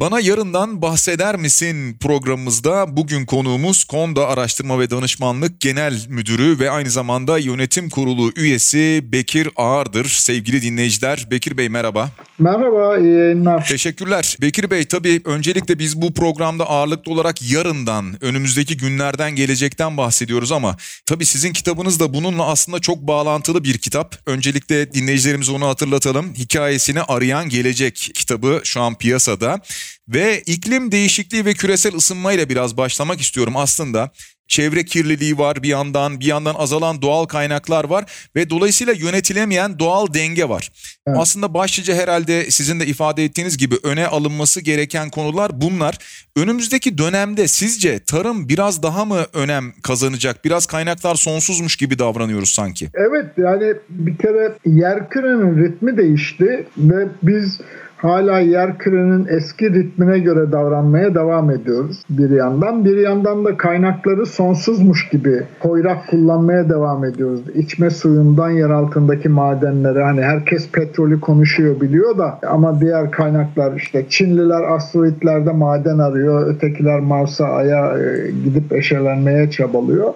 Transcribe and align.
Bana 0.00 0.20
yarından 0.20 0.82
bahseder 0.82 1.36
misin 1.36 1.96
programımızda 1.98 2.96
bugün 2.96 3.26
konuğumuz 3.26 3.84
Konda 3.84 4.28
Araştırma 4.28 4.80
ve 4.80 4.90
Danışmanlık 4.90 5.60
Genel 5.60 6.06
Müdürü 6.08 6.58
ve 6.58 6.70
aynı 6.70 6.90
zamanda 6.90 7.38
yönetim 7.38 7.90
kurulu 7.90 8.32
üyesi 8.36 9.00
Bekir 9.12 9.48
Ağar'dır. 9.56 10.04
Sevgili 10.04 10.62
dinleyiciler 10.62 11.26
Bekir 11.30 11.56
Bey 11.56 11.68
merhaba. 11.68 12.10
Merhaba, 12.38 12.98
iyi 12.98 13.14
yayınlar. 13.14 13.66
Teşekkürler. 13.66 14.36
Bekir 14.40 14.70
Bey 14.70 14.84
tabii 14.84 15.20
öncelikle 15.24 15.78
biz 15.78 16.02
bu 16.02 16.14
programda 16.14 16.70
ağırlıklı 16.70 17.12
olarak 17.12 17.52
yarından, 17.52 18.24
önümüzdeki 18.24 18.76
günlerden, 18.76 19.36
gelecekten 19.36 19.96
bahsediyoruz 19.96 20.52
ama 20.52 20.76
tabii 21.06 21.24
sizin 21.24 21.52
kitabınız 21.52 22.00
da 22.00 22.14
bununla 22.14 22.46
aslında 22.46 22.78
çok 22.78 22.98
bağlantılı 22.98 23.64
bir 23.64 23.78
kitap. 23.78 24.16
Öncelikle 24.26 24.92
dinleyicilerimize 24.92 25.52
onu 25.52 25.66
hatırlatalım. 25.66 26.34
Hikayesini 26.34 27.02
Arayan 27.02 27.48
Gelecek 27.48 28.10
kitabı 28.14 28.60
şu 28.64 28.80
an 28.80 28.98
piyasada. 28.98 29.60
Ve 30.08 30.42
iklim 30.46 30.92
değişikliği 30.92 31.44
ve 31.44 31.54
küresel 31.54 31.94
ısınmayla 31.94 32.48
biraz 32.48 32.76
başlamak 32.76 33.20
istiyorum 33.20 33.56
aslında. 33.56 34.10
Çevre 34.48 34.84
kirliliği 34.84 35.38
var 35.38 35.62
bir 35.62 35.68
yandan, 35.68 36.20
bir 36.20 36.26
yandan 36.26 36.54
azalan 36.54 37.02
doğal 37.02 37.24
kaynaklar 37.24 37.84
var 37.84 38.04
ve 38.36 38.50
dolayısıyla 38.50 38.92
yönetilemeyen 38.92 39.78
doğal 39.78 40.14
denge 40.14 40.48
var. 40.48 40.70
Evet. 41.06 41.18
Aslında 41.20 41.54
başlıca 41.54 41.94
herhalde 41.94 42.50
sizin 42.50 42.80
de 42.80 42.86
ifade 42.86 43.24
ettiğiniz 43.24 43.58
gibi 43.58 43.74
öne 43.82 44.06
alınması 44.06 44.60
gereken 44.60 45.10
konular 45.10 45.60
bunlar. 45.60 45.98
Önümüzdeki 46.36 46.98
dönemde 46.98 47.48
sizce 47.48 48.04
tarım 48.04 48.48
biraz 48.48 48.82
daha 48.82 49.04
mı 49.04 49.26
önem 49.32 49.72
kazanacak? 49.82 50.44
Biraz 50.44 50.66
kaynaklar 50.66 51.14
sonsuzmuş 51.14 51.76
gibi 51.76 51.98
davranıyoruz 51.98 52.50
sanki. 52.50 52.90
Evet 52.94 53.26
yani 53.36 53.74
bir 53.88 54.18
kere 54.18 54.54
yer 54.66 55.10
kürenin 55.10 55.64
ritmi 55.64 55.96
değişti 55.96 56.66
ve 56.76 57.08
biz 57.22 57.60
hala 57.96 58.40
yer 58.40 58.78
kürenin 58.78 59.26
eski 59.28 59.74
ritmine 59.74 60.18
göre 60.18 60.52
davranmaya 60.52 61.14
devam 61.14 61.50
ediyoruz 61.50 62.02
bir 62.10 62.30
yandan. 62.30 62.84
Bir 62.84 62.96
yandan 62.96 63.44
da 63.44 63.56
kaynakları 63.56 64.26
sonsuzmuş 64.26 65.08
gibi 65.08 65.42
koyrak 65.60 66.08
kullanmaya 66.10 66.68
devam 66.68 67.04
ediyoruz. 67.04 67.40
İçme 67.54 67.90
suyundan 67.90 68.50
yer 68.50 68.70
altındaki 68.70 69.28
madenlere 69.28 70.04
hani 70.04 70.22
herkes 70.22 70.70
petrolü 70.70 71.20
konuşuyor 71.20 71.80
biliyor 71.80 72.18
da 72.18 72.38
ama 72.48 72.80
diğer 72.80 73.10
kaynaklar 73.10 73.76
işte 73.76 74.06
Çinliler 74.08 74.62
asteroitlerde 74.62 75.52
maden 75.52 75.98
arıyor. 75.98 76.46
Ötekiler 76.46 77.00
Mars'a 77.00 77.46
Ay'a 77.46 77.98
e, 77.98 78.30
gidip 78.44 78.72
eşelenmeye 78.72 79.50
çabalıyor. 79.50 80.14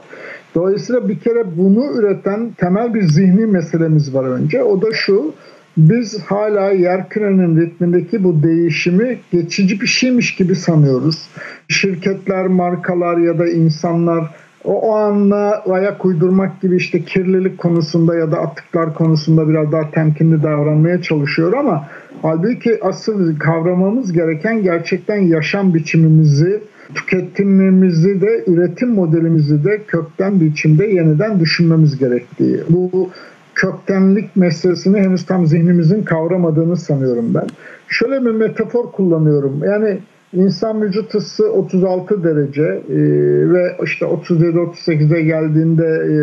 Dolayısıyla 0.55 1.09
bir 1.09 1.19
kere 1.19 1.45
bunu 1.57 1.85
üreten 1.99 2.51
temel 2.57 2.95
bir 2.95 3.03
zihni 3.03 3.47
meselemiz 3.47 4.15
var 4.15 4.25
önce. 4.25 4.63
O 4.63 4.83
da 4.83 4.87
şu 4.93 5.33
biz 5.79 6.23
hala 6.23 6.71
yer 6.71 7.09
kürenin 7.09 7.61
ritmindeki 7.61 8.25
bu 8.25 8.43
değişimi 8.43 9.19
geçici 9.33 9.81
bir 9.81 9.87
şeymiş 9.87 10.35
gibi 10.35 10.57
sanıyoruz. 10.57 11.29
Şirketler, 11.69 12.47
markalar 12.47 13.17
ya 13.17 13.39
da 13.39 13.49
insanlar 13.49 14.25
o, 14.65 14.73
o 14.73 14.95
anla 14.97 15.63
ayak 15.71 16.05
uydurmak 16.05 16.61
gibi 16.61 16.77
işte 16.77 17.03
kirlilik 17.03 17.59
konusunda 17.59 18.15
ya 18.15 18.33
da 18.33 18.39
atıklar 18.39 18.95
konusunda 18.95 19.49
biraz 19.49 19.73
daha 19.73 19.91
temkinli 19.91 20.43
davranmaya 20.43 21.03
çalışıyor 21.03 21.53
ama 21.53 21.89
halbuki 22.23 22.79
asıl 22.83 23.39
kavramamız 23.39 24.13
gereken 24.13 24.63
gerçekten 24.63 25.17
yaşam 25.17 25.75
biçimimizi, 25.75 26.61
tüketimimizi 26.95 28.21
de 28.21 28.45
üretim 28.47 28.89
modelimizi 28.89 29.65
de 29.65 29.83
kökten 29.87 30.41
biçimde 30.41 30.87
yeniden 30.87 31.41
düşünmemiz 31.41 31.99
gerektiği. 31.99 32.61
Bu 32.69 33.11
köktenlik 33.59 34.37
meselesini 34.37 34.99
henüz 34.99 35.27
tam 35.27 35.47
zihnimizin 35.47 36.03
kavramadığını 36.03 36.77
sanıyorum 36.77 37.35
ben. 37.35 37.47
Şöyle 37.89 38.25
bir 38.25 38.31
metafor 38.31 38.93
kullanıyorum. 38.93 39.61
Yani 39.65 39.99
insan 40.33 40.83
vücut 40.83 41.15
ısı 41.15 41.53
36 41.53 42.25
derece 42.25 42.63
e, 42.63 42.99
ve 43.53 43.77
işte 43.85 44.07
37-38'e 44.07 45.23
geldiğinde 45.23 45.87
e, 45.87 46.17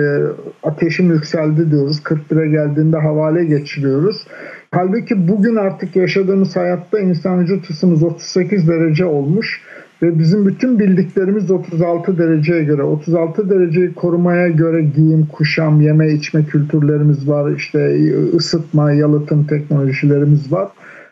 ateşim 0.67 1.11
yükseldi 1.11 1.71
diyoruz. 1.71 1.99
41'e 2.03 2.47
geldiğinde 2.47 2.97
havale 2.97 3.45
geçiriyoruz. 3.45 4.27
Halbuki 4.71 5.27
bugün 5.27 5.55
artık 5.55 5.95
yaşadığımız 5.95 6.55
hayatta 6.55 6.99
insan 6.99 7.39
vücut 7.39 7.69
ısımız 7.69 8.03
38 8.03 8.67
derece 8.67 9.05
olmuş 9.05 9.61
ve 10.01 10.19
bizim 10.19 10.45
bütün 10.45 10.79
bildiklerimiz 10.79 11.51
36 11.51 12.17
dereceye 12.17 12.63
göre. 12.63 12.83
36 12.83 13.49
dereceyi 13.49 13.93
korumaya 13.93 14.47
göre 14.47 14.81
giyim, 14.95 15.27
kuşam, 15.31 15.81
yeme 15.81 16.13
içme 16.13 16.45
kültürlerimiz 16.45 17.29
var. 17.29 17.51
İşte 17.51 17.99
ısıtma, 18.35 18.91
yalıtım 18.91 19.47
teknolojilerimiz 19.47 20.51
var. 20.51 20.67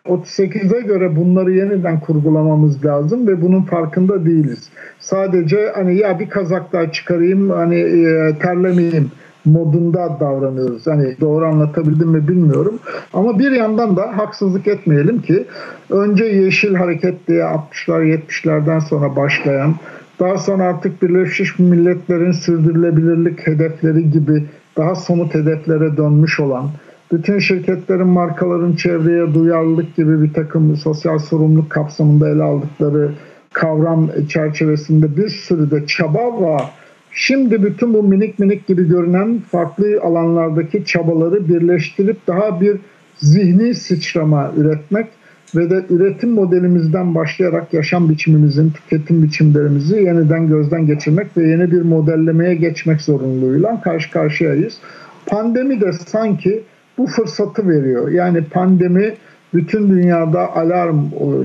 38'e 0.06 0.82
göre 0.82 1.16
bunları 1.16 1.52
yeniden 1.52 2.00
kurgulamamız 2.00 2.86
lazım 2.86 3.28
ve 3.28 3.42
bunun 3.42 3.62
farkında 3.62 4.26
değiliz. 4.26 4.70
Sadece 5.00 5.72
hani 5.76 5.98
ya 5.98 6.20
bir 6.20 6.30
kazak 6.30 6.74
daha 6.74 6.92
çıkarayım 6.92 7.50
hani 7.50 7.76
e, 7.76 8.32
terlemeyeyim 8.42 9.12
modunda 9.46 10.18
davranıyoruz. 10.20 10.88
Hani 10.88 11.16
doğru 11.22 11.46
anlatabildim 11.46 12.10
mi 12.10 12.28
bilmiyorum. 12.28 12.80
Ama 13.14 13.40
bir 13.40 13.52
yandan 13.52 13.98
da 13.98 14.18
haksızlık 14.18 14.68
etmeyelim 14.68 15.22
ki 15.22 15.46
önce 15.90 16.26
Yeşil 16.26 16.76
Hareket 16.76 17.28
diye 17.28 17.44
60'lar 17.44 18.04
70'lerden 18.04 18.80
sonra 18.80 19.16
başlayan 19.16 19.76
daha 20.20 20.38
sonra 20.38 20.64
artık 20.64 21.02
Birleşmiş 21.02 21.60
Milletler'in 21.60 22.32
sürdürülebilirlik 22.32 23.48
hedefleri 23.48 24.12
gibi 24.12 24.46
daha 24.78 24.96
somut 24.96 25.34
hedeflere 25.34 25.98
dönmüş 25.98 26.40
olan 26.40 26.70
bütün 27.12 27.40
şirketlerin, 27.40 28.08
markaların 28.08 28.76
çevreye 28.76 29.34
duyarlılık 29.34 29.96
gibi 29.96 30.22
bir 30.22 30.34
takım 30.34 30.78
sosyal 30.78 31.20
sorumluluk 31.20 31.70
kapsamında 31.70 32.30
ele 32.30 32.44
aldıkları 32.44 33.12
kavram 33.54 34.10
çerçevesinde 34.30 35.18
bir 35.18 35.30
sürü 35.30 35.72
de 35.72 35.88
çaba 35.88 36.42
var 36.42 36.72
Şimdi 37.14 37.64
bütün 37.64 37.94
bu 37.94 38.04
minik 38.04 38.40
minik 38.40 38.68
gibi 38.68 38.88
görünen 38.88 39.40
farklı 39.52 40.00
alanlardaki 40.02 40.86
çabaları 40.86 41.48
birleştirip 41.50 42.28
daha 42.28 42.62
bir 42.62 42.78
zihni 43.18 43.76
sıçrama 43.76 44.52
üretmek 44.58 45.08
ve 45.56 45.70
de 45.70 45.86
üretim 45.90 46.30
modelimizden 46.30 47.16
başlayarak 47.16 47.74
yaşam 47.74 48.10
biçimimizin, 48.10 48.70
tüketim 48.70 49.24
biçimlerimizi 49.24 49.96
yeniden 49.96 50.48
gözden 50.48 50.86
geçirmek 50.86 51.38
ve 51.38 51.48
yeni 51.48 51.72
bir 51.72 51.82
modellemeye 51.82 52.56
geçmek 52.56 53.02
zorunluluğuyla 53.02 53.82
karşı 53.82 54.12
karşıyayız. 54.12 54.78
Pandemi 55.26 55.82
de 55.82 55.94
sanki 55.94 56.64
bu 56.98 57.08
fırsatı 57.08 57.70
veriyor. 57.70 58.12
Yani 58.12 58.44
pandemi 58.44 59.14
bütün 59.54 59.90
dünyada 59.90 60.56
alarm 60.56 60.98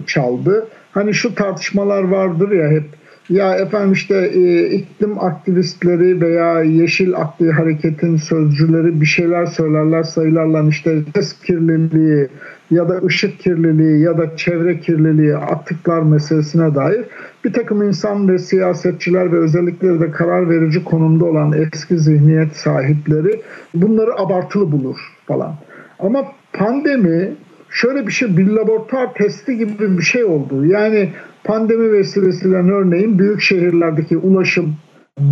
çaldı. 0.06 0.67
Hani 0.93 1.15
şu 1.15 1.35
tartışmalar 1.35 2.03
vardır 2.03 2.50
ya 2.50 2.69
hep 2.69 2.85
ya 3.28 3.55
efendim 3.55 3.93
işte 3.93 4.31
e, 4.34 4.71
iklim 4.71 5.19
aktivistleri 5.19 6.21
veya 6.21 6.62
yeşil 6.62 7.15
akli 7.16 7.53
hareketin 7.53 8.16
sözcüleri 8.16 9.00
bir 9.00 9.06
şeyler 9.06 9.47
söylerler 9.47 10.03
sayılarla 10.03 10.69
işte 10.69 11.03
ses 11.15 11.41
kirliliği 11.41 12.28
ya 12.71 12.88
da 12.88 13.00
ışık 13.06 13.41
kirliliği 13.41 14.00
ya 14.03 14.19
da 14.19 14.37
çevre 14.37 14.81
kirliliği 14.81 15.37
atıklar 15.37 16.03
meselesine 16.03 16.75
dair 16.75 17.05
bir 17.44 17.53
takım 17.53 17.83
insan 17.83 18.28
ve 18.28 18.38
siyasetçiler 18.38 19.33
ve 19.33 19.37
özellikle 19.37 20.00
de 20.00 20.11
karar 20.11 20.50
verici 20.50 20.84
konumda 20.84 21.25
olan 21.25 21.53
eski 21.53 21.99
zihniyet 21.99 22.56
sahipleri 22.56 23.41
bunları 23.75 24.21
abartılı 24.21 24.72
bulur 24.72 24.97
falan. 25.27 25.55
Ama 25.99 26.25
pandemi 26.53 27.33
şöyle 27.71 28.06
bir 28.06 28.12
şey 28.12 28.37
bir 28.37 28.47
laboratuvar 28.47 29.15
testi 29.15 29.56
gibi 29.56 29.99
bir 29.99 30.03
şey 30.03 30.25
oldu. 30.25 30.67
Yani 30.67 31.12
pandemi 31.45 31.93
vesilesiyle 31.93 32.56
örneğin 32.56 33.19
büyük 33.19 33.41
şehirlerdeki 33.41 34.17
ulaşım 34.17 34.77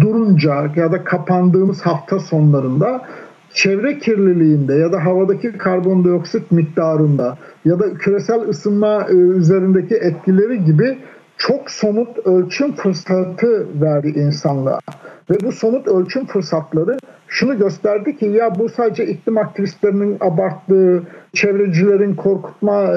durunca 0.00 0.70
ya 0.76 0.92
da 0.92 1.04
kapandığımız 1.04 1.82
hafta 1.82 2.18
sonlarında 2.18 3.02
çevre 3.54 3.98
kirliliğinde 3.98 4.74
ya 4.74 4.92
da 4.92 5.04
havadaki 5.04 5.52
karbondioksit 5.52 6.52
miktarında 6.52 7.38
ya 7.64 7.78
da 7.78 7.94
küresel 7.94 8.48
ısınma 8.48 9.06
e, 9.10 9.14
üzerindeki 9.14 9.94
etkileri 9.94 10.64
gibi 10.64 10.98
çok 11.38 11.70
somut 11.70 12.26
ölçüm 12.26 12.74
fırsatı 12.74 13.66
verdi 13.80 14.08
insanlığa. 14.08 14.78
Ve 15.30 15.34
bu 15.44 15.52
somut 15.52 15.88
ölçüm 15.88 16.26
fırsatları 16.26 16.98
şunu 17.28 17.58
gösterdi 17.58 18.16
ki 18.16 18.26
ya 18.26 18.58
bu 18.58 18.68
sadece 18.68 19.06
iklim 19.06 19.38
aktivistlerinin 19.38 20.16
abarttığı, 20.20 21.02
çevrecilerin 21.32 22.14
korkutma 22.14 22.94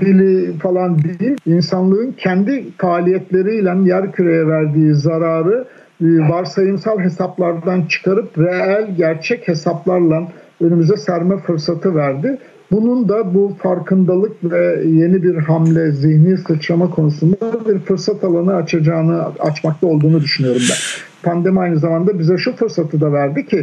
dili 0.00 0.58
falan 0.58 0.98
değil. 0.98 1.36
İnsanlığın 1.46 2.12
kendi 2.12 2.64
faaliyetleriyle 2.78 3.88
yer 3.88 4.12
küreye 4.12 4.46
verdiği 4.46 4.94
zararı 4.94 5.64
e, 6.00 6.06
varsayımsal 6.28 6.98
hesaplardan 6.98 7.82
çıkarıp 7.82 8.38
reel 8.38 8.96
gerçek 8.96 9.48
hesaplarla 9.48 10.28
önümüze 10.60 10.96
serme 10.96 11.36
fırsatı 11.38 11.94
verdi. 11.94 12.38
Bunun 12.70 13.08
da 13.08 13.34
bu 13.34 13.56
farkındalık 13.62 14.32
ve 14.44 14.82
yeni 14.84 15.22
bir 15.22 15.36
hamle, 15.36 15.92
zihni 15.92 16.38
sıçrama 16.38 16.90
konusunda 16.90 17.68
bir 17.68 17.78
fırsat 17.78 18.24
alanı 18.24 18.54
açacağını, 18.54 19.24
açmakta 19.40 19.86
olduğunu 19.86 20.20
düşünüyorum 20.20 20.62
ben. 20.70 21.09
Pandemi 21.22 21.60
aynı 21.60 21.78
zamanda 21.78 22.18
bize 22.18 22.38
şu 22.38 22.56
fırsatı 22.56 23.00
da 23.00 23.12
verdi 23.12 23.46
ki 23.46 23.58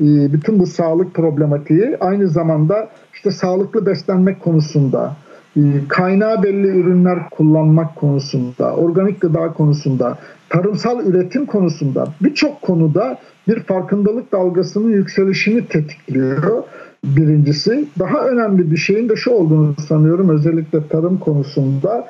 e, 0.00 0.32
bütün 0.32 0.58
bu 0.58 0.66
sağlık 0.66 1.14
problematiği 1.14 1.96
aynı 2.00 2.28
zamanda 2.28 2.88
işte 3.14 3.30
sağlıklı 3.30 3.86
beslenmek 3.86 4.40
konusunda 4.40 5.16
kaynağı 5.88 6.42
belli 6.42 6.66
ürünler 6.66 7.30
kullanmak 7.30 7.96
konusunda, 7.96 8.74
organik 8.74 9.20
gıda 9.20 9.52
konusunda, 9.52 10.18
tarımsal 10.48 11.06
üretim 11.06 11.46
konusunda 11.46 12.06
birçok 12.20 12.62
konuda 12.62 13.18
bir 13.48 13.60
farkındalık 13.60 14.32
dalgasının 14.32 14.90
yükselişini 14.90 15.66
tetikliyor. 15.66 16.62
Birincisi 17.04 17.84
daha 17.98 18.28
önemli 18.28 18.70
bir 18.70 18.76
şeyin 18.76 19.08
de 19.08 19.16
şu 19.16 19.30
olduğunu 19.30 19.74
sanıyorum 19.88 20.28
özellikle 20.28 20.88
tarım 20.88 21.18
konusunda. 21.18 22.08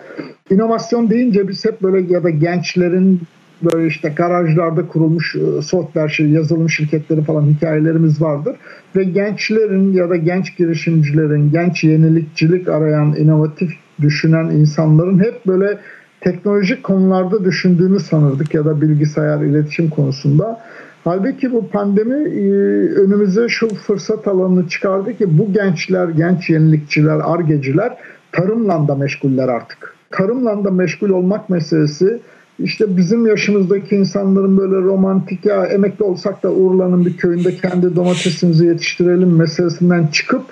inovasyon 0.50 1.10
deyince 1.10 1.48
biz 1.48 1.64
hep 1.64 1.82
böyle 1.82 2.12
ya 2.12 2.24
da 2.24 2.30
gençlerin 2.30 3.20
böyle 3.64 3.86
işte 3.86 4.08
garajlarda 4.08 4.86
kurulmuş 4.86 5.36
e, 5.36 5.62
software 5.62 6.08
şey, 6.08 6.28
yazılım 6.28 6.70
şirketleri 6.70 7.22
falan 7.22 7.42
hikayelerimiz 7.42 8.22
vardır. 8.22 8.56
Ve 8.96 9.04
gençlerin 9.04 9.92
ya 9.92 10.10
da 10.10 10.16
genç 10.16 10.56
girişimcilerin, 10.56 11.50
genç 11.52 11.84
yenilikçilik 11.84 12.68
arayan, 12.68 13.16
inovatif 13.16 13.72
düşünen 14.00 14.44
insanların 14.44 15.18
hep 15.18 15.46
böyle 15.46 15.78
teknolojik 16.20 16.82
konularda 16.84 17.44
düşündüğünü 17.44 18.00
sanırdık 18.00 18.54
ya 18.54 18.64
da 18.64 18.80
bilgisayar 18.80 19.40
iletişim 19.40 19.90
konusunda. 19.90 20.60
Halbuki 21.04 21.52
bu 21.52 21.68
pandemi 21.68 22.28
e, 22.28 22.50
önümüze 22.94 23.48
şu 23.48 23.68
fırsat 23.68 24.28
alanını 24.28 24.68
çıkardı 24.68 25.16
ki 25.16 25.38
bu 25.38 25.52
gençler, 25.52 26.08
genç 26.08 26.50
yenilikçiler, 26.50 27.20
argeciler 27.24 27.96
tarımla 28.32 28.88
da 28.88 28.94
meşguller 28.94 29.48
artık. 29.48 29.94
Tarımla 30.10 30.64
da 30.64 30.70
meşgul 30.70 31.08
olmak 31.08 31.50
meselesi 31.50 32.20
işte 32.64 32.96
bizim 32.96 33.26
yaşımızdaki 33.26 33.96
insanların 33.96 34.58
böyle 34.58 34.76
romantik 34.76 35.44
ya 35.44 35.66
emekli 35.66 36.04
olsak 36.04 36.42
da 36.42 36.52
Urla'nın 36.52 37.06
bir 37.06 37.16
köyünde 37.16 37.56
kendi 37.56 37.96
domatesimizi 37.96 38.66
yetiştirelim 38.66 39.36
meselesinden 39.36 40.06
çıkıp 40.06 40.42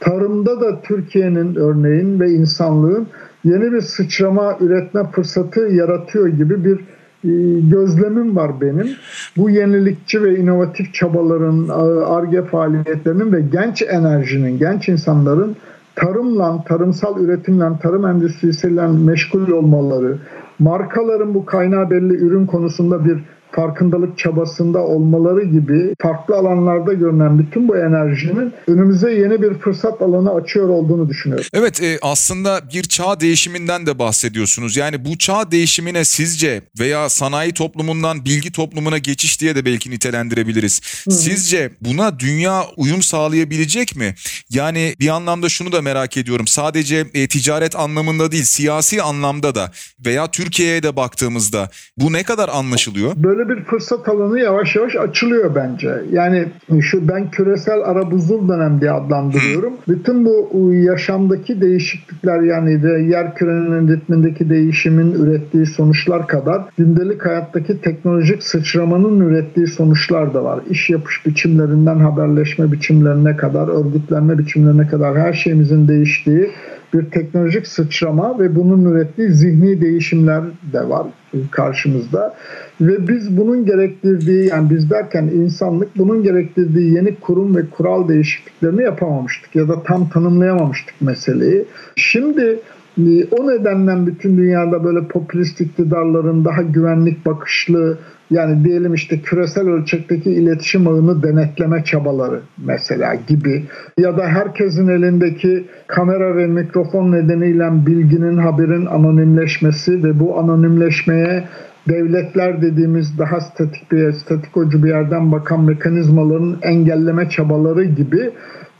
tarımda 0.00 0.60
da 0.60 0.80
Türkiye'nin 0.82 1.54
örneğin 1.54 2.20
ve 2.20 2.30
insanlığın 2.30 3.06
yeni 3.44 3.72
bir 3.72 3.80
sıçrama 3.80 4.56
üretme 4.60 5.04
fırsatı 5.04 5.60
yaratıyor 5.60 6.28
gibi 6.28 6.64
bir 6.64 6.78
e, 7.24 7.60
gözlemim 7.60 8.36
var 8.36 8.60
benim. 8.60 8.88
Bu 9.36 9.50
yenilikçi 9.50 10.22
ve 10.22 10.38
inovatif 10.38 10.94
çabaların, 10.94 11.68
ARGE 12.06 12.42
faaliyetlerinin 12.42 13.32
ve 13.32 13.40
genç 13.40 13.82
enerjinin, 13.82 14.58
genç 14.58 14.88
insanların 14.88 15.56
tarımla, 15.96 16.64
tarımsal 16.68 17.20
üretimle, 17.20 17.64
tarım 17.82 18.06
endüstrisiyle 18.06 18.86
meşgul 18.86 19.50
olmaları, 19.50 20.18
markaların 20.58 21.34
bu 21.34 21.44
kaynağı 21.44 21.90
belli 21.90 22.14
ürün 22.14 22.46
konusunda 22.46 23.04
bir 23.04 23.18
farkındalık 23.56 24.18
çabasında 24.18 24.78
olmaları 24.78 25.44
gibi 25.44 25.94
farklı 26.02 26.36
alanlarda 26.36 26.92
görünen 26.92 27.38
bütün 27.38 27.68
bu 27.68 27.76
enerjinin 27.76 28.52
önümüze 28.66 29.12
yeni 29.12 29.42
bir 29.42 29.54
fırsat 29.54 30.02
alanı 30.02 30.34
açıyor 30.34 30.68
olduğunu 30.68 31.08
düşünüyorum. 31.08 31.46
Evet 31.54 31.82
e, 31.82 31.98
aslında 32.02 32.60
bir 32.74 32.82
çağ 32.82 33.20
değişiminden 33.20 33.86
de 33.86 33.98
bahsediyorsunuz. 33.98 34.76
Yani 34.76 35.04
bu 35.04 35.18
çağ 35.18 35.50
değişimine 35.50 36.04
sizce 36.04 36.62
veya 36.80 37.08
sanayi 37.08 37.52
toplumundan 37.52 38.24
bilgi 38.24 38.52
toplumuna 38.52 38.98
geçiş 38.98 39.40
diye 39.40 39.56
de 39.56 39.64
belki 39.64 39.90
nitelendirebiliriz. 39.90 40.80
Hı. 41.04 41.10
Sizce 41.10 41.70
buna 41.80 42.18
dünya 42.18 42.64
uyum 42.76 43.02
sağlayabilecek 43.02 43.96
mi? 43.96 44.14
Yani 44.50 44.94
bir 45.00 45.08
anlamda 45.08 45.48
şunu 45.48 45.72
da 45.72 45.82
merak 45.82 46.16
ediyorum. 46.16 46.46
Sadece 46.46 47.06
e, 47.14 47.28
ticaret 47.28 47.76
anlamında 47.76 48.32
değil 48.32 48.44
siyasi 48.44 49.02
anlamda 49.02 49.54
da 49.54 49.72
veya 50.06 50.30
Türkiye'ye 50.30 50.82
de 50.82 50.96
baktığımızda 50.96 51.70
bu 51.96 52.12
ne 52.12 52.22
kadar 52.22 52.48
anlaşılıyor? 52.48 53.12
Böyle 53.16 53.45
bir 53.48 53.64
fırsat 53.64 54.08
alanı 54.08 54.40
yavaş 54.40 54.76
yavaş 54.76 54.96
açılıyor 54.96 55.54
bence. 55.54 55.94
Yani 56.12 56.44
şu 56.80 57.08
ben 57.08 57.30
küresel 57.30 57.80
arabuzul 57.84 58.48
dönem 58.48 58.80
diye 58.80 58.90
adlandırıyorum. 58.90 59.72
Bütün 59.88 60.24
bu 60.24 60.72
yaşamdaki 60.72 61.60
değişiklikler 61.60 62.40
yani 62.40 62.82
de 62.82 62.88
yer 62.88 63.34
kürenin 63.34 63.88
ritmindeki 63.88 64.50
değişimin 64.50 65.12
ürettiği 65.12 65.66
sonuçlar 65.66 66.26
kadar 66.26 66.62
gündelik 66.78 67.26
hayattaki 67.26 67.80
teknolojik 67.80 68.42
sıçramanın 68.42 69.20
ürettiği 69.20 69.66
sonuçlar 69.66 70.34
da 70.34 70.44
var. 70.44 70.60
İş 70.70 70.90
yapış 70.90 71.26
biçimlerinden 71.26 71.98
haberleşme 71.98 72.72
biçimlerine 72.72 73.36
kadar, 73.36 73.68
örgütlenme 73.68 74.38
biçimlerine 74.38 74.88
kadar 74.88 75.18
her 75.18 75.32
şeyimizin 75.32 75.88
değiştiği 75.88 76.50
bir 76.94 77.10
teknolojik 77.10 77.66
sıçrama 77.66 78.38
ve 78.38 78.56
bunun 78.56 78.84
ürettiği 78.84 79.28
zihni 79.28 79.80
değişimler 79.80 80.42
de 80.72 80.88
var 80.88 81.06
karşımızda. 81.50 82.34
Ve 82.80 83.08
biz 83.08 83.36
bunun 83.36 83.66
gerektirdiği 83.66 84.48
yani 84.48 84.70
biz 84.70 84.90
derken 84.90 85.22
insanlık 85.22 85.98
bunun 85.98 86.22
gerektirdiği 86.22 86.94
yeni 86.94 87.14
kurum 87.14 87.56
ve 87.56 87.60
kural 87.70 88.08
değişikliklerini 88.08 88.82
yapamamıştık 88.82 89.56
ya 89.56 89.68
da 89.68 89.82
tam 89.82 90.08
tanımlayamamıştık 90.08 90.94
meseleyi. 91.00 91.64
Şimdi 91.96 92.60
o 93.30 93.50
nedenden 93.50 94.06
bütün 94.06 94.36
dünyada 94.36 94.84
böyle 94.84 95.08
popülist 95.08 95.60
iktidarların 95.60 96.44
daha 96.44 96.62
güvenlik 96.62 97.26
bakışlı 97.26 97.98
yani 98.30 98.64
diyelim 98.64 98.94
işte 98.94 99.20
küresel 99.20 99.68
ölçekteki 99.68 100.30
iletişim 100.30 100.88
ağını 100.88 101.22
denetleme 101.22 101.84
çabaları 101.84 102.40
mesela 102.66 103.14
gibi 103.14 103.64
ya 103.98 104.16
da 104.16 104.26
herkesin 104.26 104.88
elindeki 104.88 105.64
kamera 105.86 106.36
ve 106.36 106.46
mikrofon 106.46 107.12
nedeniyle 107.12 107.86
bilginin 107.86 108.36
haberin 108.36 108.86
anonimleşmesi 108.86 110.04
ve 110.04 110.20
bu 110.20 110.38
anonimleşmeye 110.38 111.44
devletler 111.88 112.62
dediğimiz 112.62 113.18
daha 113.18 113.40
statik 113.40 113.92
bir 113.92 114.12
statikocu 114.12 114.82
bir 114.82 114.88
yerden 114.88 115.32
bakan 115.32 115.64
mekanizmaların 115.64 116.56
engelleme 116.62 117.28
çabaları 117.28 117.84
gibi 117.84 118.30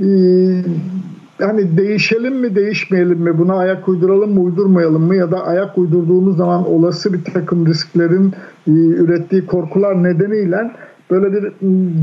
e, 0.00 0.06
hani 1.38 1.76
değişelim 1.76 2.34
mi 2.34 2.54
değişmeyelim 2.54 3.18
mi? 3.18 3.38
Buna 3.38 3.54
ayak 3.56 3.88
uyduralım 3.88 4.34
mı 4.34 4.40
uydurmayalım 4.40 5.02
mı? 5.02 5.16
Ya 5.16 5.30
da 5.30 5.46
ayak 5.46 5.78
uydurduğumuz 5.78 6.36
zaman 6.36 6.68
olası 6.68 7.12
bir 7.12 7.24
takım 7.24 7.66
risklerin 7.66 8.32
e, 8.66 8.70
ürettiği 8.72 9.46
korkular 9.46 10.02
nedeniyle 10.02 10.70
böyle 11.10 11.32
bir 11.32 11.52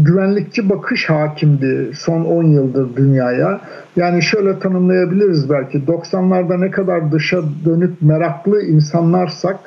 güvenlikçi 0.05 0.69
bakış 0.69 1.09
hakimdi 1.09 1.91
son 1.93 2.25
10 2.25 2.43
yıldır 2.43 2.95
dünyaya. 2.95 3.61
Yani 3.95 4.21
şöyle 4.21 4.59
tanımlayabiliriz 4.59 5.49
belki. 5.49 5.77
90'larda 5.77 6.61
ne 6.61 6.71
kadar 6.71 7.11
dışa 7.11 7.41
dönük 7.65 8.01
meraklı 8.01 8.61
insanlarsak 8.61 9.59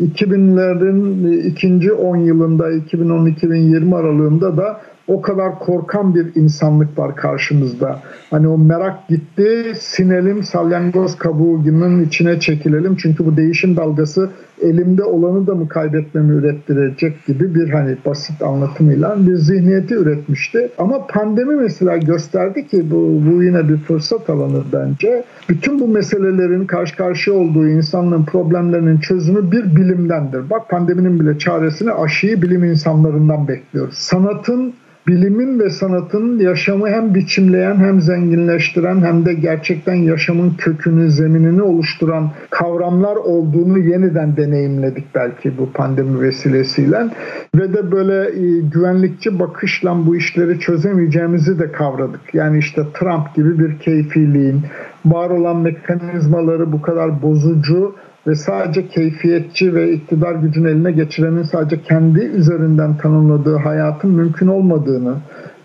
2000'lerin 0.00 1.32
ikinci 1.46 1.92
10 1.92 2.16
yılında 2.16 2.72
2010-2020 2.72 3.96
aralığında 3.96 4.56
da 4.56 4.80
o 5.08 5.22
kadar 5.22 5.58
korkan 5.58 6.14
bir 6.14 6.34
insanlık 6.34 6.98
var 6.98 7.16
karşımızda. 7.16 8.02
Hani 8.30 8.48
o 8.48 8.58
merak 8.58 9.08
gitti, 9.08 9.72
sinelim, 9.76 10.42
salyangoz 10.42 11.18
kabuğunun 11.18 12.02
içine 12.02 12.40
çekilelim. 12.40 12.96
Çünkü 12.96 13.26
bu 13.26 13.36
değişim 13.36 13.76
dalgası 13.76 14.30
elimde 14.62 15.04
olanı 15.04 15.46
da 15.46 15.54
mı 15.54 15.68
kaybetmemi 15.68 16.32
ürettirecek 16.32 17.26
gibi 17.26 17.54
bir 17.54 17.70
hani 17.70 17.96
basit 18.06 18.42
anlatımıyla 18.42 19.26
bir 19.26 19.34
zihniyeti 19.34 19.94
üretmişti. 19.94 20.70
Ama 20.78 21.06
pandemi 21.06 21.56
mesela 21.56 21.96
gösterdi 21.96 22.66
ki 22.66 22.90
bu, 22.90 23.22
bu 23.26 23.42
yine 23.42 23.68
bir 23.68 23.76
fırsat 23.76 24.30
alanı 24.30 24.62
bence. 24.72 25.24
Bütün 25.48 25.80
bu 25.80 25.88
meselelerin 25.88 26.66
karşı 26.66 26.96
karşıya 26.96 27.36
olduğu 27.36 27.68
insanlığın 27.68 28.24
problemlerinin 28.24 28.98
çözümü 28.98 29.52
bir 29.52 29.76
bilimdendir. 29.76 30.50
Bak 30.50 30.68
pandeminin 30.68 31.20
bile 31.20 31.38
çaresini 31.38 31.92
aşıyı 31.92 32.42
bilim 32.42 32.64
insanlarından 32.64 33.48
bekliyoruz. 33.48 33.94
Sanatın 33.94 34.74
bilimin 35.08 35.60
ve 35.60 35.70
sanatın 35.70 36.38
yaşamı 36.38 36.88
hem 36.88 37.14
biçimleyen 37.14 37.76
hem 37.76 38.00
zenginleştiren 38.00 39.00
hem 39.00 39.26
de 39.26 39.34
gerçekten 39.34 39.94
yaşamın 39.94 40.50
kökünü, 40.58 41.10
zeminini 41.10 41.62
oluşturan 41.62 42.30
kavramlar 42.50 43.16
olduğunu 43.16 43.78
yeniden 43.78 44.36
deneyimledik 44.36 45.14
belki 45.14 45.58
bu 45.58 45.72
pandemi 45.72 46.20
vesilesiyle. 46.20 47.06
Ve 47.54 47.72
de 47.72 47.92
böyle 47.92 48.28
e, 48.28 48.60
güvenlikçi 48.60 49.38
bakışla 49.38 50.06
bu 50.06 50.16
işleri 50.16 50.60
çözemeyeceğimizi 50.60 51.58
de 51.58 51.72
kavradık. 51.72 52.34
Yani 52.34 52.58
işte 52.58 52.82
Trump 52.94 53.34
gibi 53.34 53.58
bir 53.58 53.78
keyfiliğin, 53.78 54.62
var 55.04 55.30
olan 55.30 55.56
mekanizmaları 55.56 56.72
bu 56.72 56.82
kadar 56.82 57.22
bozucu 57.22 57.94
ve 58.26 58.34
sadece 58.34 58.88
keyfiyetçi 58.88 59.74
ve 59.74 59.92
iktidar 59.92 60.34
gücünü 60.34 60.70
eline 60.70 60.92
geçirenin 60.92 61.42
sadece 61.42 61.82
kendi 61.82 62.20
üzerinden 62.20 62.96
tanımladığı 62.96 63.56
hayatın 63.56 64.10
mümkün 64.10 64.46
olmadığını 64.46 65.14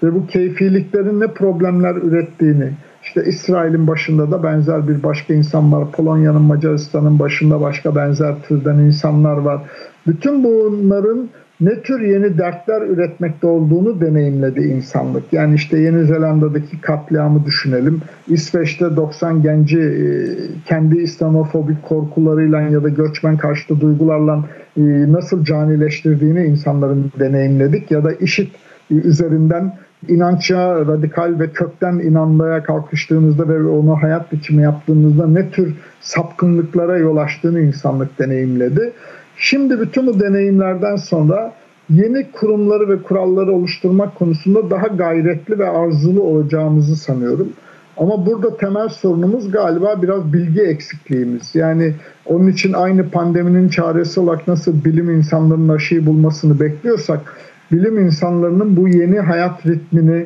ve 0.04 0.13
bu 0.16 0.28
keyfiliklerin 0.28 1.20
ne 1.20 1.28
problemler 1.28 1.96
ürettiğini 1.96 2.72
işte 3.04 3.24
İsrail'in 3.25 3.88
başında 3.88 4.32
da 4.32 4.44
benzer 4.44 4.88
bir 4.88 5.04
başka 5.04 5.34
insan 5.34 5.72
var. 5.72 5.92
Polonya'nın, 5.92 6.42
Macaristan'ın 6.42 7.20
başında 7.20 7.62
başka 7.62 7.96
benzer 7.96 8.36
türden 8.48 8.75
insanlar 8.75 9.38
var. 9.38 9.62
Bütün 10.08 10.44
bunların 10.44 11.30
ne 11.62 11.82
tür 11.82 12.01
yeni 12.01 12.38
dertler 12.38 12.82
üretmekte 12.82 13.48
olduğunu 13.48 14.01
deneyimledi 14.01 14.60
insanlık. 14.60 15.34
Yani 15.34 15.56
işte 15.56 15.80
Yeni 15.80 16.06
Zelanda'daki 16.06 16.82
katliamı 16.82 17.46
düşünelim. 17.46 18.01
İsveç'te 18.28 18.96
90 18.96 19.42
genci 19.42 19.80
e, 19.80 20.06
kendi 20.66 20.98
İslamofobik 20.98 21.84
korkularıyla 21.84 22.62
ya 22.62 22.84
da 22.84 22.89
göçmen 22.89 23.38
karşıtı 23.38 23.82
duygularla 23.82 24.46
e, 24.78 24.82
nasıl 25.12 25.44
canileştirdiğini 25.44 26.44
insanların 26.44 27.12
deneyimledik. 27.20 27.92
Ya 27.92 28.04
da 28.04 28.13
işit 28.13 28.56
üzerinden 28.89 29.74
inança 30.08 30.75
radikal 30.75 31.39
ve 31.39 31.50
kökten 31.50 31.94
inanmaya 31.94 32.63
kalkıştığınızda 32.63 33.48
ve 33.48 33.63
onu 33.63 33.96
hayat 34.01 34.32
biçimi 34.32 34.63
yaptığınızda 34.63 35.28
ne 35.28 35.50
tür 35.50 35.74
sapkınlıklara 36.01 36.98
yol 36.98 37.18
açtığını 37.18 37.62
insanlık 37.62 38.20
deneyimledi. 38.20 38.94
Şimdi 39.39 39.79
bütün 39.79 40.08
bu 40.08 40.19
deneyimlerden 40.19 40.96
sonra 40.96 41.53
yeni 41.89 42.31
kurumları 42.31 42.89
ve 42.89 43.03
kuralları 43.03 43.51
oluşturmak 43.51 44.15
konusunda 44.15 44.69
daha 44.69 44.88
gayretli 44.88 45.60
ve 45.60 45.69
arzulu 45.69 46.22
olacağımızı 46.22 46.96
sanıyorum. 46.96 47.50
Ama 47.98 48.25
burada 48.25 48.58
temel 48.58 48.89
sorunumuz 48.89 49.51
galiba 49.51 50.01
biraz 50.01 50.34
bilgi 50.34 50.62
eksikliğimiz. 50.62 51.55
Yani 51.55 51.93
onun 52.25 52.48
için 52.48 52.74
aynı 52.74 53.10
pandeminin 53.10 53.69
çaresi 53.69 54.19
olarak 54.19 54.48
nasıl 54.48 54.86
bilim 54.86 55.10
insanlarının 55.10 55.69
aşıyı 55.69 56.05
bulmasını 56.05 56.60
bekliyorsak 56.60 57.38
bilim 57.72 58.00
insanlarının 58.00 58.75
bu 58.75 58.88
yeni 58.88 59.19
hayat 59.19 59.65
ritmini 59.65 60.25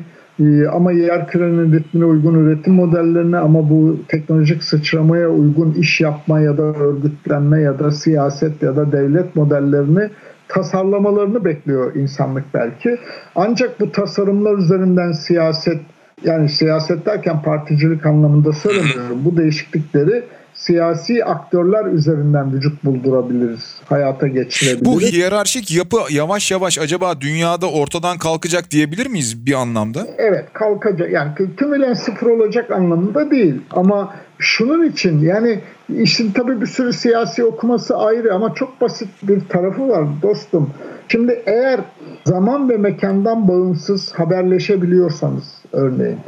ama 0.72 0.92
yer 0.92 1.28
kürenin 1.28 1.74
ritmine 1.74 2.06
uygun 2.06 2.34
üretim 2.34 2.74
modellerine 2.74 3.38
ama 3.38 3.70
bu 3.70 3.98
teknolojik 4.08 4.64
sıçramaya 4.64 5.30
uygun 5.30 5.74
iş 5.74 6.02
yapma 6.02 6.40
ya 6.40 6.58
da 6.58 6.64
örgütlenme 6.64 7.62
ya 7.62 7.80
da 7.80 7.92
siyaset 7.92 8.64
ya 8.64 8.76
da 8.76 8.92
devlet 8.92 9.36
modellerini 9.36 10.10
tasarlamalarını 10.48 11.46
bekliyor 11.46 11.96
insanlık 11.96 12.44
belki. 12.54 12.98
Ancak 13.36 13.80
bu 13.80 13.92
tasarımlar 13.92 14.58
üzerinden 14.58 15.12
siyaset 15.12 15.82
yani 16.24 16.50
siyaset 16.50 17.06
derken 17.06 17.42
particilik 17.42 18.06
anlamında 18.06 18.54
söylemiyorum. 18.54 19.26
Bu 19.26 19.38
değişiklikleri 19.38 20.24
siyasi 20.56 21.26
aktörler 21.26 21.86
üzerinden 21.86 22.54
vücut 22.54 22.84
buldurabiliriz, 22.84 23.76
hayata 23.86 24.28
geçirebiliriz. 24.28 24.86
Bu 24.86 25.02
hiyerarşik 25.02 25.72
yapı 25.72 25.98
yavaş 26.10 26.52
yavaş 26.52 26.80
acaba 26.80 27.22
dünyada 27.22 27.70
ortadan 27.72 28.18
kalkacak 28.18 28.72
diyebilir 28.72 29.08
miyiz 29.08 29.46
bir 29.46 29.54
anlamda? 29.54 30.08
Evet 30.18 30.46
kalkacak 30.54 31.12
yani 31.12 31.32
tümüyle 31.58 31.96
sıfır 31.96 32.28
olacak 32.28 32.72
anlamında 32.72 33.32
değil 33.32 33.62
ama 33.72 34.16
şunun 34.40 34.90
için 34.90 35.20
yani 35.20 35.60
işin 35.90 36.32
tabii 36.32 36.62
bir 36.62 36.66
sürü 36.66 36.94
siyasi 36.94 37.44
okuması 37.44 37.98
ayrı 37.98 38.34
ama 38.34 38.54
çok 38.56 38.82
basit 38.82 39.10
bir 39.24 39.40
tarafı 39.50 39.90
var 39.90 40.06
dostum. 40.22 40.70
Şimdi 41.08 41.44
eğer 41.46 41.80
zaman 42.26 42.70
ve 42.70 42.78
mekandan 42.78 43.48
bağımsız 43.48 44.14
haberleşebiliyorsanız 44.14 45.44
örneğin 45.72 46.20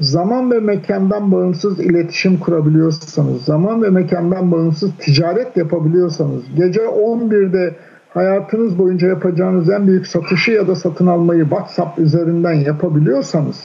zaman 0.00 0.50
ve 0.50 0.60
mekandan 0.60 1.32
bağımsız 1.32 1.80
iletişim 1.80 2.38
kurabiliyorsanız, 2.38 3.44
zaman 3.44 3.82
ve 3.82 3.90
mekandan 3.90 4.52
bağımsız 4.52 4.90
ticaret 4.98 5.56
yapabiliyorsanız, 5.56 6.42
gece 6.56 6.80
11'de 6.80 7.74
hayatınız 8.08 8.78
boyunca 8.78 9.08
yapacağınız 9.08 9.70
en 9.70 9.86
büyük 9.86 10.06
satışı 10.06 10.50
ya 10.50 10.68
da 10.68 10.74
satın 10.74 11.06
almayı 11.06 11.42
WhatsApp 11.42 11.98
üzerinden 11.98 12.52
yapabiliyorsanız, 12.52 13.64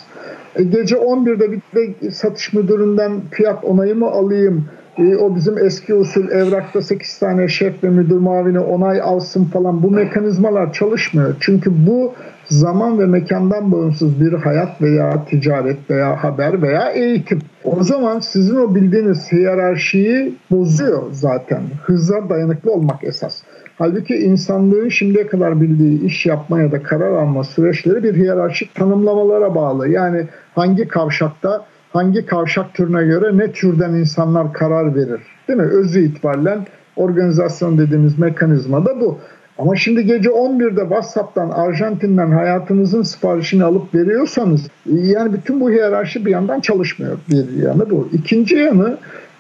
e, 0.56 0.64
gece 0.64 0.96
11'de 0.96 1.52
bir 1.52 2.12
satış 2.12 2.54
müdüründen 2.54 3.12
fiyat 3.32 3.64
onayımı 3.64 4.08
alayım, 4.08 4.66
e, 4.98 5.16
o 5.16 5.36
bizim 5.36 5.58
eski 5.58 5.94
usul 5.94 6.30
evrakta 6.30 6.82
8 6.82 7.20
tane 7.20 7.48
şef 7.48 7.84
ve 7.84 7.90
müdür 7.90 8.18
mavini 8.18 8.60
onay 8.60 9.02
alsın 9.02 9.46
falan 9.46 9.84
bu 9.84 9.92
mekanizmalar 9.92 10.74
çalışmıyor. 10.74 11.36
Çünkü 11.40 11.72
bu 11.88 12.14
zaman 12.50 13.00
ve 13.00 13.06
mekandan 13.06 13.72
bağımsız 13.72 14.22
bir 14.22 14.34
hayat 14.34 14.82
veya 14.82 15.26
ticaret 15.26 15.90
veya 15.90 16.24
haber 16.24 16.62
veya 16.62 16.90
eğitim. 16.90 17.40
O 17.64 17.84
zaman 17.84 18.20
sizin 18.20 18.56
o 18.56 18.76
bildiğiniz 18.76 19.32
hiyerarşiyi 19.32 20.36
bozuyor 20.52 21.04
zaten. 21.12 21.62
Hıza 21.86 22.30
dayanıklı 22.30 22.72
olmak 22.72 23.04
esas. 23.04 23.44
Halbuki 23.78 24.16
insanlığın 24.16 24.90
şimdiye 24.90 25.28
kadar 25.28 25.62
bildiği 25.62 26.04
iş 26.04 26.26
yapma 26.26 26.62
ya 26.62 26.72
da 26.72 26.84
karar 26.84 27.12
alma 27.12 27.44
süreçleri 27.44 28.04
bir 28.04 28.16
hiyerarşik 28.16 28.76
tanımlamalara 28.76 29.56
bağlı. 29.56 29.90
Yani 29.90 30.28
hangi 30.56 30.88
kavşakta 30.88 31.66
hangi 31.94 32.26
kavşak 32.26 32.74
türüne 32.74 33.04
göre 33.04 33.38
ne 33.38 33.52
türden 33.52 33.94
insanlar 33.94 34.54
karar 34.54 34.96
verir. 34.96 35.22
Değil 35.48 35.60
mi? 35.60 35.66
Özü 35.66 36.00
itibariyle 36.00 36.58
organizasyon 36.96 37.78
dediğimiz 37.78 38.20
mekanizma 38.20 38.86
da 38.86 39.02
bu. 39.02 39.20
Ama 39.58 39.76
şimdi 39.76 40.06
gece 40.06 40.30
11'de 40.30 40.82
WhatsApp'tan 40.82 41.50
Arjantin'den 41.50 42.32
hayatınızın 42.32 43.02
siparişini 43.02 43.64
alıp 43.64 43.96
veriyorsanız 43.96 44.62
yani 44.86 45.34
bütün 45.34 45.62
bu 45.62 45.72
hiyerarşi 45.72 46.26
bir 46.26 46.32
yandan 46.32 46.60
çalışmıyor. 46.60 47.18
Bir 47.30 47.64
yanı 47.64 47.90
bu. 47.90 48.10
İkinci 48.14 48.56
yanı 48.56 48.98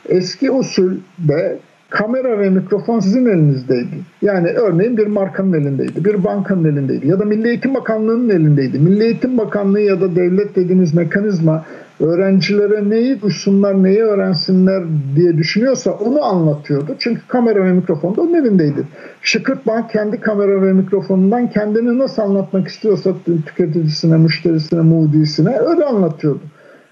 eski 0.09 0.51
usulde 0.51 1.59
kamera 1.89 2.39
ve 2.39 2.49
mikrofon 2.49 2.99
sizin 2.99 3.25
elinizdeydi. 3.25 3.95
Yani 4.21 4.47
örneğin 4.47 4.97
bir 4.97 5.07
markanın 5.07 5.53
elindeydi, 5.53 6.05
bir 6.05 6.23
bankanın 6.23 6.63
elindeydi 6.63 7.07
ya 7.07 7.19
da 7.19 7.25
Milli 7.25 7.47
Eğitim 7.47 7.75
Bakanlığı'nın 7.75 8.29
elindeydi. 8.29 8.79
Milli 8.79 9.03
Eğitim 9.03 9.37
Bakanlığı 9.37 9.81
ya 9.81 10.01
da 10.01 10.15
devlet 10.15 10.55
dediğiniz 10.55 10.93
mekanizma 10.93 11.65
öğrencilere 11.99 12.89
neyi 12.89 13.21
duysunlar, 13.21 13.83
neyi 13.83 14.03
öğrensinler 14.03 14.83
diye 15.15 15.37
düşünüyorsa 15.37 15.91
onu 15.91 16.23
anlatıyordu. 16.23 16.95
Çünkü 16.99 17.21
kamera 17.27 17.63
ve 17.63 17.71
mikrofon 17.71 18.15
da 18.15 18.21
onun 18.21 18.33
elindeydi. 18.33 18.83
Şıkırt 19.21 19.67
Bank 19.67 19.89
kendi 19.89 20.19
kamera 20.19 20.61
ve 20.61 20.73
mikrofonundan 20.73 21.49
kendini 21.49 21.97
nasıl 21.97 22.21
anlatmak 22.21 22.67
istiyorsa 22.67 23.13
tüketicisine, 23.45 24.17
müşterisine, 24.17 24.81
muğdisine 24.81 25.57
öyle 25.57 25.85
anlatıyordu. 25.85 26.41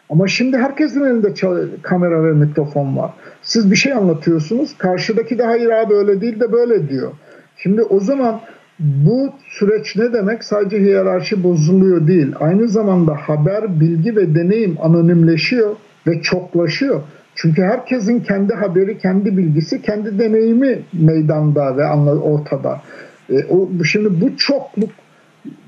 Ama 0.09 0.27
şimdi 0.27 0.57
herkesin 0.57 1.03
elinde 1.03 1.33
kamera 1.81 2.23
ve 2.23 2.31
mikrofon 2.31 2.97
var. 2.97 3.11
Siz 3.41 3.71
bir 3.71 3.75
şey 3.75 3.93
anlatıyorsunuz. 3.93 4.77
Karşıdaki 4.77 5.37
de 5.37 5.43
hayır 5.43 5.69
abi 5.69 5.93
öyle 5.93 6.21
değil 6.21 6.39
de 6.39 6.51
böyle 6.51 6.89
diyor. 6.89 7.11
Şimdi 7.57 7.81
o 7.81 7.99
zaman 7.99 8.41
bu 8.79 9.29
süreç 9.49 9.95
ne 9.95 10.13
demek? 10.13 10.43
Sadece 10.43 10.79
hiyerarşi 10.79 11.43
bozuluyor 11.43 12.07
değil. 12.07 12.33
Aynı 12.39 12.67
zamanda 12.67 13.13
haber, 13.15 13.79
bilgi 13.79 14.15
ve 14.15 14.35
deneyim 14.35 14.77
anonimleşiyor 14.81 15.75
ve 16.07 16.21
çoklaşıyor. 16.21 17.01
Çünkü 17.35 17.63
herkesin 17.63 18.19
kendi 18.19 18.53
haberi, 18.53 18.97
kendi 18.97 19.37
bilgisi, 19.37 19.81
kendi 19.81 20.19
deneyimi 20.19 20.79
meydanda 20.93 21.77
ve 21.77 21.85
ortada. 22.11 22.81
E, 23.29 23.45
o, 23.45 23.69
şimdi 23.83 24.21
bu 24.21 24.37
çokluk 24.37 24.89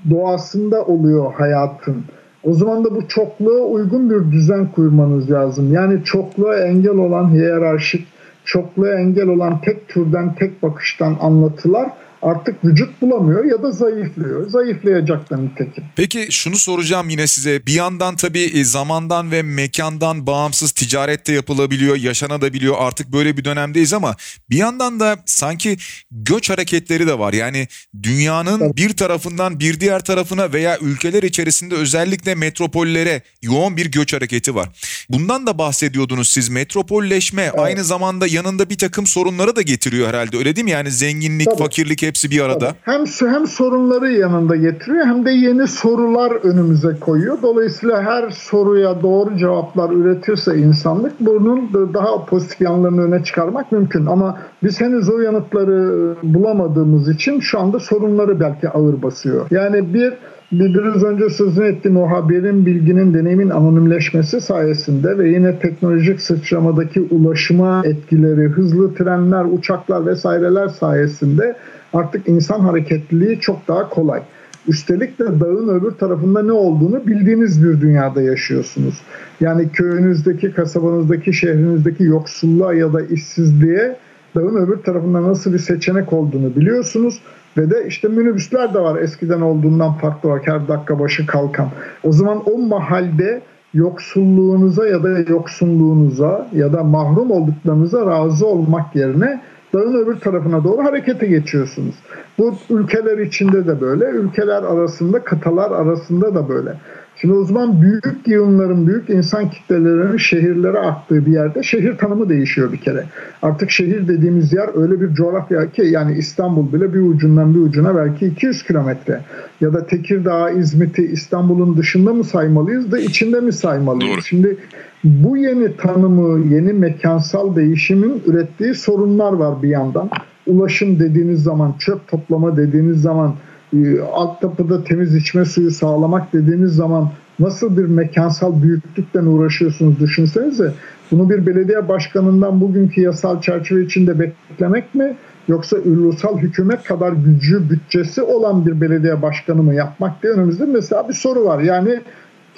doğasında 0.10 0.86
oluyor 0.86 1.34
hayatın. 1.34 2.04
O 2.44 2.54
zaman 2.54 2.86
da 2.86 2.96
bu 2.96 3.08
çokluğa 3.08 3.66
uygun 3.66 4.10
bir 4.10 4.32
düzen 4.32 4.72
kurmanız 4.72 5.32
lazım. 5.32 5.74
Yani 5.74 6.04
çokluğa 6.04 6.56
engel 6.56 6.98
olan 6.98 7.30
hiyerarşik, 7.34 8.08
çokluğa 8.46 8.90
engel 8.90 9.28
olan 9.28 9.62
tek 9.62 9.88
türden, 9.88 10.36
tek 10.36 10.64
bakıştan 10.64 11.18
anlatılar 11.22 11.90
artık 12.28 12.66
vücut 12.66 13.02
bulamıyor 13.02 13.46
ya 13.46 13.64
da 13.64 13.72
zayıflıyor. 13.72 14.50
Zayıflayacak 14.50 15.30
da 15.30 15.38
nitekim. 15.38 15.84
Peki 15.96 16.28
şunu 16.30 16.56
soracağım 16.56 17.10
yine 17.10 17.28
size. 17.28 17.66
Bir 17.66 17.74
yandan 17.74 18.16
tabii 18.16 18.44
e, 18.44 18.64
zamandan 18.64 19.32
ve 19.32 19.42
mekandan 19.42 20.28
bağımsız 20.28 20.72
ticarette 20.72 21.34
yapılabiliyor, 21.34 21.96
yaşanabiliyor. 21.96 22.76
Artık 22.80 23.14
böyle 23.14 23.38
bir 23.38 23.46
dönemdeyiz 23.46 23.94
ama 23.94 24.16
bir 24.50 24.58
yandan 24.58 25.00
da 25.00 25.18
sanki 25.26 25.78
göç 26.12 26.50
hareketleri 26.50 27.08
de 27.08 27.20
var. 27.20 27.34
Yani 27.34 27.68
dünyanın 28.04 28.76
bir 28.78 28.98
tarafından 28.98 29.60
bir 29.60 29.80
diğer 29.80 30.04
tarafına 30.04 30.54
veya 30.54 30.78
ülkeler 30.80 31.24
içerisinde 31.24 31.76
özellikle 31.76 32.36
metropollere 32.36 33.22
yoğun 33.42 33.78
bir 33.78 33.86
göç 33.86 34.14
hareketi 34.14 34.56
var. 34.56 34.70
Bundan 35.10 35.48
da 35.48 35.58
bahsediyordunuz 35.58 36.30
siz. 36.30 36.50
Metropolleşme 36.50 37.42
evet. 37.42 37.60
aynı 37.60 37.84
zamanda 37.84 38.28
yanında 38.28 38.70
bir 38.70 38.78
takım 38.78 39.08
sorunları 39.08 39.56
da 39.56 39.62
getiriyor 39.62 40.08
herhalde. 40.08 40.38
Öyle 40.38 40.56
değil 40.56 40.66
mi? 40.66 40.72
Yani 40.72 40.92
zenginlik, 40.92 41.46
Tabii. 41.46 41.58
fakirlik 41.58 42.04
hepsi 42.18 42.32
bir 42.32 42.42
arada. 42.42 42.74
Hem 42.82 43.06
hem 43.06 43.48
sorunları 43.48 44.12
yanında 44.12 44.56
getiriyor 44.56 45.06
hem 45.06 45.26
de 45.26 45.32
yeni 45.32 45.68
sorular 45.68 46.32
önümüze 46.32 47.00
koyuyor. 47.00 47.38
Dolayısıyla 47.42 48.02
her 48.04 48.30
soruya 48.30 49.02
doğru 49.02 49.38
cevaplar 49.38 49.90
üretirse 49.90 50.58
insanlık 50.58 51.14
bunun 51.20 51.94
daha 51.94 52.26
pozitif 52.26 52.62
yanlarını 52.62 53.02
öne 53.02 53.24
çıkarmak 53.24 53.72
mümkün. 53.72 54.06
Ama 54.06 54.38
biz 54.64 54.82
henüz 54.82 55.10
o 55.10 55.20
yanıtları 55.20 56.16
bulamadığımız 56.24 57.10
için 57.10 57.40
şu 57.40 57.60
anda 57.60 57.80
sorunları 57.80 58.40
belki 58.40 58.70
ağır 58.70 59.02
basıyor. 59.02 59.48
Yani 59.52 59.94
bir 59.94 60.14
biraz 60.52 61.04
önce 61.04 61.30
sözünü 61.30 61.66
ettiğim 61.66 61.98
o 61.98 62.10
haberin, 62.10 62.66
bilginin, 62.66 63.14
deneyimin 63.14 63.50
anonimleşmesi 63.50 64.42
sayesinde 64.42 65.18
ve 65.18 65.30
yine 65.30 65.60
teknolojik 65.60 66.22
sıçramadaki 66.22 67.02
ulaşıma 67.02 67.82
etkileri, 67.86 68.48
hızlı 68.48 68.96
trenler, 68.96 69.46
uçaklar 69.46 70.06
vesaireler 70.06 70.68
sayesinde 70.68 71.56
artık 71.94 72.30
insan 72.30 72.60
hareketliliği 72.60 73.40
çok 73.40 73.68
daha 73.68 73.90
kolay. 73.90 74.22
Üstelik 74.68 75.20
de 75.20 75.40
dağın 75.40 75.68
öbür 75.68 75.92
tarafında 75.92 76.44
ne 76.44 76.52
olduğunu 76.52 77.08
bildiğiniz 77.08 77.64
bir 77.64 77.82
dünyada 77.82 78.22
yaşıyorsunuz. 78.22 79.02
Yani 79.42 79.70
köyünüzdeki, 79.70 80.52
kasabanızdaki, 80.52 81.34
şehrinizdeki 81.34 82.04
yoksulluğa 82.04 82.74
ya 82.74 82.94
da 82.94 83.02
işsizliğe 83.02 83.96
dağın 84.36 84.56
öbür 84.56 84.78
tarafında 84.78 85.24
nasıl 85.24 85.54
bir 85.54 85.60
seçenek 85.60 86.14
olduğunu 86.14 86.56
biliyorsunuz. 86.56 87.20
Ve 87.58 87.70
de 87.70 87.88
işte 87.88 88.08
minibüsler 88.08 88.74
de 88.74 88.80
var 88.80 89.00
eskiden 89.00 89.42
olduğundan 89.42 89.94
farklı 89.94 90.30
olarak 90.30 90.48
her 90.48 90.68
dakika 90.68 91.00
başı 91.00 91.26
kalkan. 91.26 91.70
O 92.04 92.12
zaman 92.12 92.44
o 92.46 92.58
mahalde 92.58 93.42
yoksulluğunuza 93.74 94.88
ya 94.88 95.04
da 95.04 95.20
yoksunluğunuza 95.20 96.48
ya 96.54 96.74
da 96.74 96.84
mahrum 96.84 97.32
olduklarınıza 97.32 98.06
razı 98.06 98.48
olmak 98.48 98.96
yerine 98.96 99.42
dağın 99.74 99.94
öbür 99.94 100.20
tarafına 100.20 100.64
doğru 100.64 100.84
harekete 100.84 101.28
geçiyorsunuz. 101.28 101.96
Bu 102.38 102.54
ülkeler 102.70 103.18
içinde 103.18 103.68
de 103.68 103.82
böyle, 103.82 104.06
ülkeler 104.06 104.64
arasında, 104.64 105.24
kıtalar 105.24 105.72
arasında 105.72 106.36
da 106.36 106.50
böyle. 106.50 106.74
Şimdi 107.22 107.34
o 107.34 107.44
zaman 107.44 107.82
büyük 107.82 108.28
yığınların, 108.28 108.88
büyük 108.88 109.10
insan 109.10 109.50
kitlelerinin 109.50 110.18
şehirlere 110.18 110.80
aktığı 110.80 111.26
bir 111.26 111.32
yerde 111.32 111.64
şehir 111.64 111.98
tanımı 111.98 112.30
değişiyor 112.30 112.72
bir 112.72 112.78
kere. 112.78 113.06
Artık 113.42 113.72
şehir 113.72 114.08
dediğimiz 114.08 114.54
yer 114.54 114.82
öyle 114.82 115.02
bir 115.02 115.14
coğrafya 115.14 115.72
ki 115.72 115.82
yani 115.82 116.18
İstanbul 116.18 116.74
bile 116.74 116.94
bir 116.94 117.00
ucundan 117.00 117.56
bir 117.56 117.60
ucuna 117.60 117.96
belki 117.96 118.26
200 118.26 118.64
kilometre. 118.64 119.22
Ya 119.62 119.74
da 119.74 119.86
Tekirdağ, 119.86 120.50
İzmit'i 120.50 121.06
İstanbul'un 121.06 121.78
dışında 121.78 122.14
mı 122.14 122.24
saymalıyız 122.24 122.92
da 122.92 123.00
içinde 123.00 123.40
mi 123.40 123.54
saymalıyız? 123.54 124.14
Doğru. 124.14 124.22
Şimdi 124.22 124.58
bu 125.04 125.38
yeni 125.38 125.78
tanımı, 125.78 126.54
yeni 126.56 126.74
mekansal 126.74 127.56
değişimin 127.56 128.22
ürettiği 128.26 128.74
sorunlar 128.74 129.34
var 129.34 129.64
bir 129.64 129.70
yandan. 129.70 130.10
Ulaşım 130.48 131.00
dediğiniz 131.00 131.44
zaman, 131.44 131.76
çöp 131.80 132.08
toplama 132.08 132.58
dediğiniz 132.58 133.02
zaman, 133.02 133.36
e, 133.74 134.02
altyapıda 134.02 134.84
temiz 134.84 135.16
içme 135.16 135.46
suyu 135.46 135.72
sağlamak 135.72 136.34
dediğiniz 136.34 136.76
zaman 136.76 137.10
nasıl 137.40 137.78
bir 137.78 137.86
mekansal 137.86 138.62
büyüklükten 138.62 139.26
uğraşıyorsunuz 139.26 140.00
düşünsenize. 140.00 140.74
Bunu 141.12 141.30
bir 141.30 141.46
belediye 141.46 141.88
başkanından 141.88 142.62
bugünkü 142.62 143.02
yasal 143.02 143.42
çerçeve 143.42 143.84
içinde 143.84 144.20
beklemek 144.20 144.96
mi? 144.96 145.16
Yoksa 145.48 145.78
ulusal 145.78 146.38
hükümet 146.38 146.84
kadar 146.84 147.14
gücü, 147.14 147.70
bütçesi 147.70 148.22
olan 148.22 148.66
bir 148.66 148.82
belediye 148.82 149.22
başkanı 149.22 149.64
mı 149.64 149.74
yapmak 149.74 150.24
diye 150.24 150.34
önümüzde 150.34 150.66
mesela 150.66 151.10
bir 151.10 151.14
soru 151.14 151.46
var. 151.46 151.60
Yani 151.60 152.02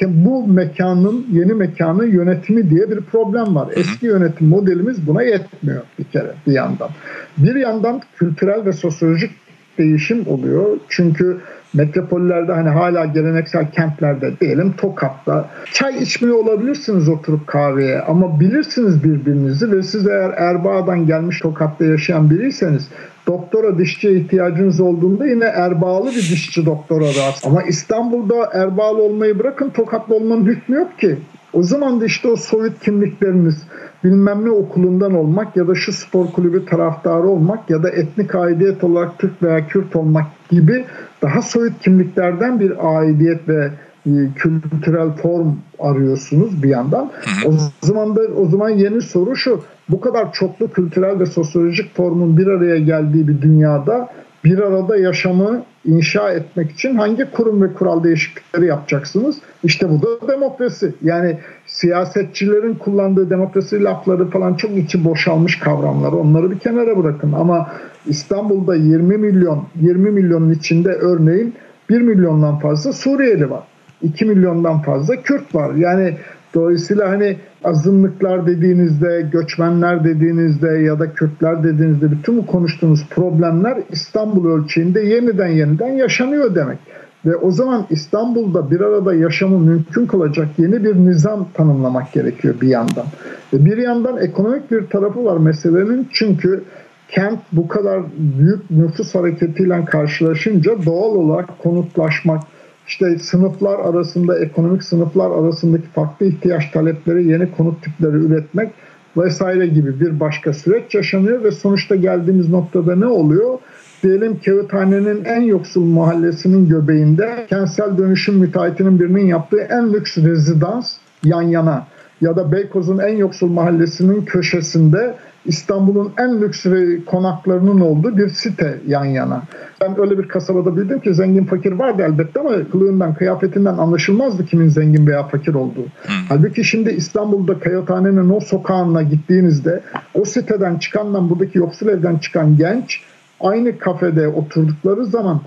bu 0.08 0.48
mekanın, 0.48 1.26
yeni 1.32 1.54
mekanın 1.54 2.08
yönetimi 2.08 2.70
diye 2.70 2.92
bir 2.92 3.02
problem 3.02 3.56
var. 3.56 3.70
Eski 3.76 4.06
yönetim 4.06 4.48
modelimiz 4.48 5.08
buna 5.08 5.24
yetmiyor 5.24 5.82
bir 6.00 6.04
kere 6.04 6.34
bir 6.48 6.54
yandan. 6.54 6.90
Bir 7.38 7.56
yandan 7.56 8.02
kültürel 8.18 8.66
ve 8.66 8.74
sosyolojik 8.74 9.32
değişim 9.80 10.28
oluyor. 10.28 10.78
Çünkü 10.90 11.38
metropollerde 11.74 12.52
hani 12.54 12.70
hala 12.70 13.06
geleneksel 13.06 13.72
kentlerde 13.72 14.40
diyelim 14.40 14.74
Tokat'ta 14.78 15.50
çay 15.74 16.04
içmiyor 16.04 16.38
olabilirsiniz 16.38 17.10
oturup 17.10 17.48
kahveye 17.48 18.02
ama 18.02 18.40
bilirsiniz 18.40 19.04
birbirinizi 19.04 19.72
ve 19.72 19.84
siz 19.84 20.08
eğer 20.08 20.30
Erbaa'dan 20.30 21.06
gelmiş 21.06 21.40
Tokat'ta 21.40 21.86
yaşayan 21.86 22.30
biriyseniz 22.30 22.88
doktora 23.28 23.78
dişçiye 23.78 24.14
ihtiyacınız 24.14 24.80
olduğunda 24.80 25.28
yine 25.28 25.46
Erbağlı 25.46 26.10
bir 26.10 26.30
dişçi 26.32 26.66
doktora 26.66 27.06
rast. 27.06 27.48
Ama 27.48 27.64
İstanbul'da 27.64 28.50
Erbağlı 28.54 29.04
olmayı 29.04 29.40
bırakın 29.40 29.70
Tokatlı 29.70 30.16
olmanın 30.16 30.46
hükmü 30.46 30.76
yok 30.76 31.00
ki. 31.00 31.18
O 31.54 31.64
zaman 31.64 32.02
da 32.02 32.06
işte 32.06 32.28
o 32.28 32.36
soyut 32.36 32.80
kimlikleriniz 32.80 33.68
bilmem 34.04 34.46
ne 34.46 34.50
okulundan 34.50 35.14
olmak 35.14 35.58
ya 35.58 35.68
da 35.68 35.76
şu 35.76 35.94
spor 35.94 36.28
kulübü 36.28 36.66
taraftarı 36.66 37.28
olmak 37.28 37.70
ya 37.70 37.84
da 37.84 37.90
etnik 37.90 38.36
aidiyet 38.36 38.84
olarak 38.84 39.20
Türk 39.20 39.44
veya 39.44 39.68
Kürt 39.68 39.96
olmak 39.96 40.26
gibi 40.50 40.86
daha 41.22 41.42
soyut 41.42 41.80
kimliklerden 41.80 42.60
bir 42.60 42.98
aidiyet 42.98 43.50
ve 43.50 43.72
e, 44.06 44.12
kültürel 44.36 45.10
form 45.12 45.56
arıyorsunuz 45.80 46.64
bir 46.64 46.70
yandan. 46.70 47.12
O 47.46 47.52
zaman 47.82 48.16
da 48.16 48.22
o 48.38 48.46
zaman 48.46 48.70
yeni 48.70 49.02
soru 49.02 49.36
şu. 49.36 49.62
Bu 49.90 50.02
kadar 50.02 50.34
çoklu 50.34 50.72
kültürel 50.72 51.20
ve 51.20 51.26
sosyolojik 51.26 51.96
formun 51.96 52.38
bir 52.38 52.48
araya 52.48 52.80
geldiği 52.80 53.28
bir 53.28 53.42
dünyada 53.42 54.10
bir 54.44 54.60
arada 54.60 54.98
yaşamı 54.98 55.64
inşa 55.86 56.32
etmek 56.32 56.72
için 56.72 56.96
hangi 56.96 57.32
kurum 57.32 57.62
ve 57.62 57.74
kural 57.74 58.04
değişiklikleri 58.04 58.66
yapacaksınız? 58.66 59.38
İşte 59.64 59.90
bu 59.90 60.02
da 60.02 60.28
demokrasi. 60.28 60.94
Yani 61.02 61.38
siyasetçilerin 61.66 62.74
kullandığı 62.76 63.30
demokrasi 63.30 63.84
lafları 63.84 64.30
falan 64.30 64.54
çok 64.54 64.72
içi 64.72 65.04
boşalmış 65.06 65.60
kavramlar. 65.60 66.12
Onları 66.12 66.52
bir 66.52 66.60
kenara 66.60 66.98
bırakın. 66.98 67.34
Ama 67.34 67.72
İstanbul'da 68.06 68.76
20 68.76 69.18
milyon, 69.18 69.68
20 69.82 70.12
milyonun 70.12 70.54
içinde 70.54 70.90
örneğin 70.90 71.56
1 71.90 72.02
milyondan 72.02 72.60
fazla 72.60 72.94
Suriyeli 72.94 73.50
var. 73.50 73.64
2 74.02 74.26
milyondan 74.26 74.82
fazla 74.82 75.16
Kürt 75.16 75.56
var. 75.56 75.76
Yani 75.76 76.18
dolayısıyla 76.54 77.10
hani 77.10 77.38
azınlıklar 77.64 78.48
dediğinizde, 78.48 79.30
göçmenler 79.32 80.04
dediğinizde 80.04 80.68
ya 80.68 81.00
da 81.00 81.14
Kürtler 81.14 81.64
dediğinizde 81.64 82.12
bütün 82.12 82.38
bu 82.38 82.46
konuştuğunuz 82.46 83.08
problemler 83.10 83.78
İstanbul 83.92 84.50
ölçeğinde 84.50 85.02
yeniden 85.02 85.48
yeniden 85.48 85.90
yaşanıyor 85.90 86.56
demek. 86.56 86.78
Ve 87.26 87.36
o 87.36 87.52
zaman 87.52 87.86
İstanbul'da 87.90 88.72
bir 88.72 88.82
arada 88.82 89.14
yaşamı 89.14 89.60
mümkün 89.60 90.06
kılacak 90.06 90.48
yeni 90.58 90.84
bir 90.84 90.96
nizam 90.96 91.48
tanımlamak 91.54 92.14
gerekiyor 92.14 92.56
bir 92.62 92.68
yandan. 92.68 93.06
Ve 93.54 93.66
bir 93.66 93.78
yandan 93.78 94.18
ekonomik 94.18 94.72
bir 94.72 94.88
tarafı 94.88 95.26
var 95.26 95.38
meselenin 95.38 96.08
çünkü 96.12 96.64
kent 97.10 97.40
bu 97.52 97.68
kadar 97.68 98.02
büyük 98.18 98.72
nüfus 98.72 99.16
hareketiyle 99.16 99.86
karşılaşınca 99.86 100.86
doğal 100.86 101.16
olarak 101.16 101.60
konutlaşmak, 101.60 102.44
işte 102.90 103.20
sınıflar 103.20 103.80
arasında, 103.80 104.40
ekonomik 104.40 104.84
sınıflar 104.84 105.32
arasındaki 105.32 105.88
farklı 105.88 106.26
ihtiyaç 106.26 106.72
talepleri, 106.72 107.28
yeni 107.28 107.52
konut 107.52 107.84
tipleri 107.84 108.18
üretmek 108.18 108.70
vesaire 109.18 109.68
gibi 109.68 110.00
bir 110.00 110.20
başka 110.20 110.54
süreç 110.54 110.96
yaşanıyor 110.96 111.44
ve 111.44 111.52
sonuçta 111.52 111.96
geldiğimiz 111.96 112.50
noktada 112.50 112.96
ne 112.96 113.06
oluyor? 113.06 113.60
Diyelim 114.04 114.40
Kağıthane'nin 114.46 115.26
en 115.26 115.42
yoksul 115.42 115.86
mahallesinin 115.86 116.70
göbeğinde 116.70 117.46
kentsel 117.50 117.98
dönüşüm 117.98 118.36
müteahhitinin 118.36 119.00
birinin 119.00 119.26
yaptığı 119.26 119.60
en 119.60 119.94
lüks 119.94 120.18
rezidans 120.18 120.98
yan 121.24 121.42
yana 121.42 121.88
ya 122.22 122.36
da 122.36 122.52
Beykoz'un 122.52 122.98
en 122.98 123.16
yoksul 123.18 123.48
mahallesinin 123.48 124.26
köşesinde 124.26 125.16
İstanbul'un 125.46 126.12
en 126.18 126.42
lüks 126.42 126.66
konaklarının 127.06 127.82
olduğu 127.82 128.18
bir 128.18 128.30
site 128.30 128.80
yan 128.88 129.06
yana. 129.06 129.44
Ben 129.82 130.00
öyle 130.00 130.18
bir 130.18 130.28
kasabada 130.28 130.76
büyüdüm 130.76 131.00
ki 131.00 131.14
zengin 131.14 131.46
fakir 131.46 131.72
vardı 131.72 132.04
elbette 132.06 132.40
ama 132.40 132.70
kılığından, 132.72 133.14
kıyafetinden 133.14 133.78
anlaşılmazdı 133.78 134.46
kimin 134.46 134.68
zengin 134.68 135.08
veya 135.08 135.24
fakir 135.24 135.54
olduğu. 135.54 135.84
Hmm. 135.84 136.16
Halbuki 136.30 136.64
şimdi 136.64 136.90
İstanbul'da 136.90 137.60
Kayathane'nin 137.60 138.30
o 138.30 138.40
sokağına 138.40 139.02
gittiğinizde 139.02 139.84
o 140.14 140.26
siteden 140.26 140.78
çıkanla 140.78 141.30
buradaki 141.30 141.58
yoksul 141.58 141.88
evden 141.88 142.18
çıkan 142.18 142.58
genç 142.58 143.02
aynı 143.40 143.78
kafede 143.78 144.28
oturdukları 144.28 145.06
zaman 145.06 145.42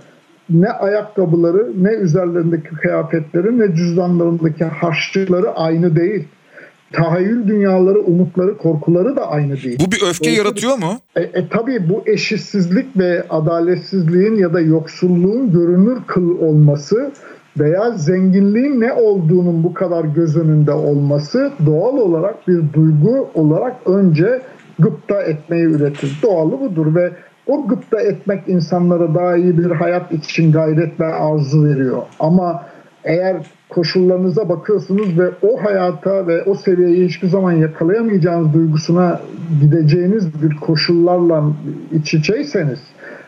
ne 0.51 0.71
ayakkabıları, 0.71 1.85
ne 1.85 1.91
üzerlerindeki 1.91 2.69
kıyafetleri, 2.69 3.59
ne 3.59 3.75
cüzdanlarındaki 3.75 4.65
harçlıkları 4.65 5.51
aynı 5.51 5.97
değil 5.97 6.29
tahayyül 6.93 7.49
dünyaları, 7.49 8.01
umutları, 8.01 8.59
korkuları 8.59 9.17
da 9.17 9.31
aynı 9.31 9.63
değil. 9.63 9.79
Bu 9.87 9.93
bir 9.93 9.97
öfke 9.97 10.03
Dolayısıyla, 10.03 10.39
yaratıyor 10.39 10.79
mu? 10.79 10.99
E, 11.17 11.23
e, 11.23 11.49
tabii 11.49 11.89
bu 11.89 12.03
eşitsizlik 12.07 12.97
ve 12.97 13.25
adaletsizliğin 13.31 14.35
ya 14.35 14.55
da 14.55 14.61
yoksulluğun 14.61 15.53
görünür 15.53 15.99
kıl 16.07 16.39
olması 16.39 17.13
veya 17.59 17.91
zenginliğin 17.91 18.81
ne 18.81 18.93
olduğunun 18.93 19.65
bu 19.65 19.75
kadar 19.75 20.05
göz 20.05 20.37
önünde 20.37 20.73
olması 20.73 21.53
doğal 21.67 21.97
olarak 21.97 22.49
bir 22.49 22.73
duygu 22.73 23.29
olarak 23.35 23.77
önce 23.87 24.43
gıpta 24.79 25.23
etmeyi 25.23 25.65
üretir. 25.65 26.19
Doğalı 26.23 26.61
budur 26.61 26.95
ve 26.95 27.13
o 27.47 27.69
gıpta 27.69 28.01
etmek 28.01 28.49
insanlara 28.49 29.15
daha 29.15 29.37
iyi 29.37 29.59
bir 29.59 29.71
hayat 29.71 30.13
için 30.13 30.53
gayret 30.53 31.01
ve 31.01 31.07
arzu 31.07 31.65
veriyor. 31.65 32.03
Ama 32.21 32.63
eğer 33.05 33.37
koşullarınıza 33.69 34.49
bakıyorsunuz 34.49 35.19
ve 35.19 35.31
o 35.43 35.65
hayata 35.65 36.27
ve 36.27 36.43
o 36.43 36.55
seviyeyi 36.55 37.09
hiçbir 37.09 37.29
zaman 37.29 37.53
yakalayamayacağınız 37.53 38.55
duygusuna 38.55 39.21
gideceğiniz 39.61 40.43
bir 40.43 40.57
koşullarla 40.57 41.45
iç 41.93 42.15
içeyseniz 42.15 42.81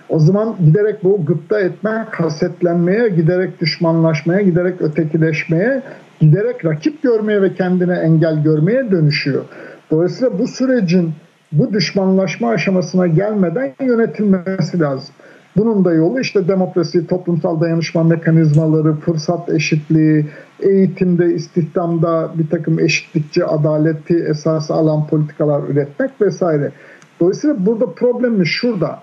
o 0.09 0.19
zaman 0.19 0.57
giderek 0.67 1.05
bu 1.05 1.27
gıpta 1.27 1.61
etme, 1.61 2.07
hasetlenmeye, 2.11 3.09
giderek 3.09 3.61
düşmanlaşmaya, 3.61 4.41
giderek 4.41 4.83
ötekileşmeye, 4.83 5.83
giderek 6.21 6.65
rakip 6.65 7.03
görmeye 7.03 7.43
ve 7.43 7.55
kendine 7.55 7.95
engel 7.95 8.43
görmeye 8.43 8.91
dönüşüyor. 8.91 9.45
Dolayısıyla 9.91 10.39
bu 10.39 10.49
sürecin 10.49 11.13
bu 11.53 11.73
düşmanlaşma 11.73 12.51
aşamasına 12.51 13.07
gelmeden 13.07 13.73
yönetilmesi 13.81 14.81
lazım. 14.81 15.15
Bunun 15.57 15.85
da 15.85 15.93
yolu 15.93 16.21
işte 16.21 16.49
demokrasi, 16.49 17.07
toplumsal 17.07 17.61
dayanışma 17.61 18.03
mekanizmaları, 18.03 18.95
fırsat 18.95 19.49
eşitliği, 19.49 20.27
eğitimde, 20.61 21.35
istihdamda 21.35 22.33
bir 22.39 22.51
takım 22.51 22.79
eşitlikçi, 22.79 23.45
adaleti 23.45 24.25
esas 24.31 24.71
alan 24.71 25.07
politikalar 25.07 25.69
üretmek 25.69 26.11
vesaire. 26.21 26.73
Dolayısıyla 27.21 27.67
burada 27.67 27.87
problemimiz 27.87 28.49
şurada. 28.49 29.03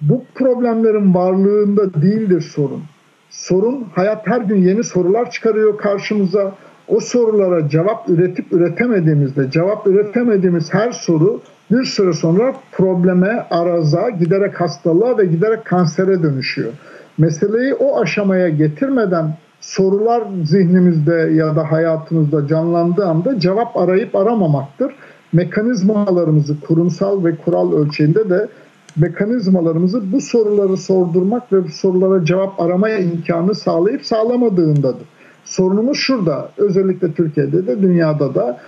Bu 0.00 0.24
problemlerin 0.34 1.14
varlığında 1.14 1.94
değildir 2.02 2.40
sorun. 2.40 2.82
Sorun 3.30 3.86
hayat 3.94 4.26
her 4.26 4.40
gün 4.40 4.56
yeni 4.56 4.84
sorular 4.84 5.30
çıkarıyor 5.30 5.78
karşımıza. 5.78 6.52
O 6.88 7.00
sorulara 7.00 7.68
cevap 7.68 8.08
üretip 8.08 8.52
üretemediğimizde, 8.52 9.50
cevap 9.50 9.86
üretemediğimiz 9.86 10.74
her 10.74 10.92
soru 10.92 11.40
bir 11.70 11.84
süre 11.84 12.12
sonra 12.12 12.54
probleme, 12.72 13.46
araza, 13.50 14.10
giderek 14.10 14.60
hastalığa 14.60 15.18
ve 15.18 15.24
giderek 15.24 15.64
kansere 15.64 16.22
dönüşüyor. 16.22 16.72
Meseleyi 17.18 17.74
o 17.74 18.00
aşamaya 18.00 18.48
getirmeden 18.48 19.36
sorular 19.60 20.22
zihnimizde 20.44 21.14
ya 21.14 21.56
da 21.56 21.72
hayatımızda 21.72 22.46
canlandığı 22.46 23.06
anda 23.06 23.40
cevap 23.40 23.76
arayıp 23.76 24.16
aramamaktır. 24.16 24.94
Mekanizmalarımızı 25.32 26.60
kurumsal 26.60 27.24
ve 27.24 27.36
kural 27.36 27.72
ölçeğinde 27.72 28.30
de 28.30 28.48
mekanizmalarımızı 28.96 30.12
bu 30.12 30.20
soruları 30.20 30.76
sordurmak 30.76 31.52
ve 31.52 31.64
bu 31.64 31.68
sorulara 31.68 32.24
cevap 32.24 32.60
aramaya 32.60 32.98
imkanı 32.98 33.54
sağlayıp 33.54 34.06
sağlamadığındadır. 34.06 35.06
Sorunumuz 35.44 35.98
şurada. 35.98 36.50
Özellikle 36.56 37.12
Türkiye'de 37.12 37.66
de 37.66 37.82
dünyada 37.82 38.34
da 38.34 38.60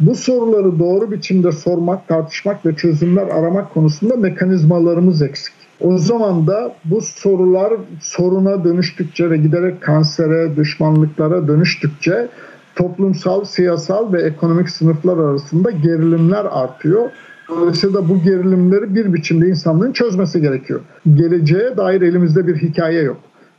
bu 0.00 0.14
soruları 0.14 0.78
doğru 0.78 1.10
biçimde 1.10 1.52
sormak, 1.52 2.08
tartışmak 2.08 2.66
ve 2.66 2.76
çözümler 2.76 3.26
aramak 3.26 3.74
konusunda 3.74 4.16
mekanizmalarımız 4.16 5.22
eksik. 5.22 5.54
O 5.80 5.98
zaman 5.98 6.46
da 6.46 6.74
bu 6.84 7.00
sorular 7.00 7.72
soruna 8.00 8.64
dönüştükçe 8.64 9.30
ve 9.30 9.36
giderek 9.36 9.80
kansere, 9.80 10.56
düşmanlıklara 10.56 11.48
dönüştükçe 11.48 12.28
toplumsal, 12.76 13.44
siyasal 13.44 14.12
ve 14.12 14.22
ekonomik 14.22 14.70
sınıflar 14.70 15.18
arasında 15.18 15.70
gerilimler 15.70 16.44
artıyor. 16.50 17.10
Dolayısıyla 17.48 18.08
bu 18.08 18.22
gerilimleri 18.22 18.94
bir 18.94 19.14
biçimde 19.14 19.48
insanlığın 19.48 19.92
çözmesi 19.92 20.40
gerekiyor. 20.40 20.80
Geleceğe 21.14 21.76
dair 21.76 22.02
elimizde 22.02 22.46
bir 22.46 22.56
hikaye 22.56 23.02
yok. 23.02 23.16